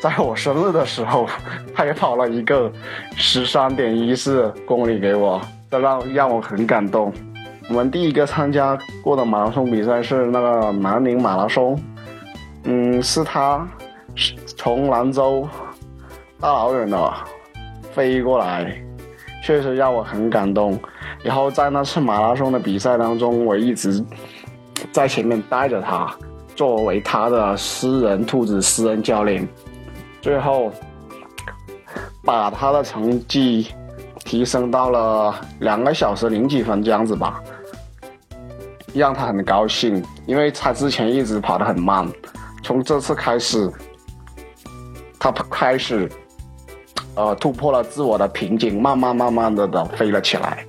[0.00, 1.26] 在我生日的时候，
[1.74, 2.70] 他也跑了一个
[3.16, 7.12] 十三点一四公里给我，这让让我很感动。
[7.68, 11.76] 我们第一个参加过的马拉松比赛是那个南宁马拉松，
[12.62, 13.66] 嗯，是他
[14.56, 15.48] 从兰州
[16.40, 17.12] 大老远的
[17.92, 18.80] 飞过来，
[19.42, 20.78] 确实让我很感动。
[21.26, 24.00] 然后在那次马拉松的比赛当中，我一直
[24.92, 26.08] 在前面带着他，
[26.54, 29.46] 作为他的私人兔子、私人教练，
[30.22, 30.70] 最后
[32.24, 33.66] 把他的成绩
[34.20, 37.42] 提升到了两个小时零几分这样子吧，
[38.94, 42.08] 让他很高兴，因为他之前一直跑得很慢，
[42.62, 43.68] 从这次开始，
[45.18, 46.08] 他开始
[47.16, 50.64] 呃突破了自我的瓶颈，慢慢慢慢的的飞了起来。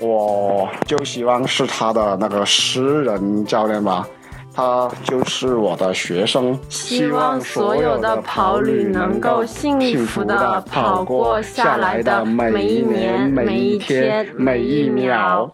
[0.00, 4.06] 我就希望是他的那个私人教练吧，
[4.54, 6.58] 他就是我的学生。
[6.68, 15.50] 希望所有的跑旅能够幸福的跑过下来的每一年、每一天、每一秒。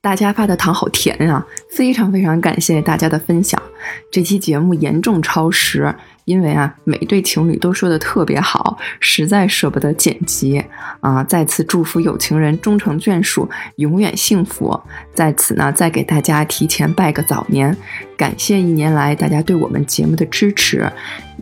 [0.00, 1.46] 大家发的糖好甜啊！
[1.70, 3.62] 非常非常感谢大家的分享。
[4.10, 5.94] 这期节目严重超时，
[6.24, 10.62] 因为啊，每对情侣都说的特别好，实在舍不得剪辑
[11.00, 11.22] 啊。
[11.24, 14.80] 再次祝福有情人终成眷属，永远幸福。
[15.14, 17.76] 在此呢，再给大家提前拜个早年，
[18.16, 20.90] 感谢一年来大家对我们节目的支持，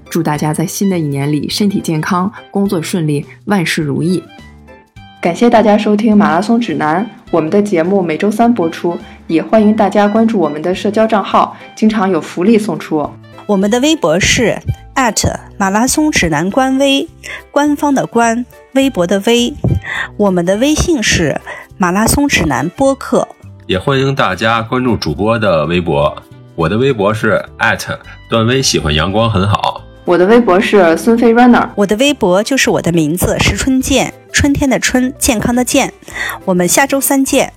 [0.08, 4.22] 祝大家在新的一年里身体健康，工作顺利，万事如意。
[5.20, 13.06] 感谢大家收听《马拉松指南》，我们的节目每周三播出，也欢迎大家关注我们的社交账号，经常有福利送出。
[13.50, 14.56] 我们的微博是
[15.58, 17.08] 马拉松指南官微，
[17.50, 19.52] 官方的官，微博的微。
[20.16, 21.40] 我们的微信是
[21.76, 23.26] 马拉松指南播客，
[23.66, 26.16] 也欢迎大家关注主播的微博。
[26.54, 27.44] 我的微博是
[28.28, 29.82] 段威，喜欢阳光很好。
[30.04, 35.92] 我的微博是孙飞 runner，我的微博就是我的名字石春健，春天的春，健康的健。
[36.44, 37.52] 我们下周三见。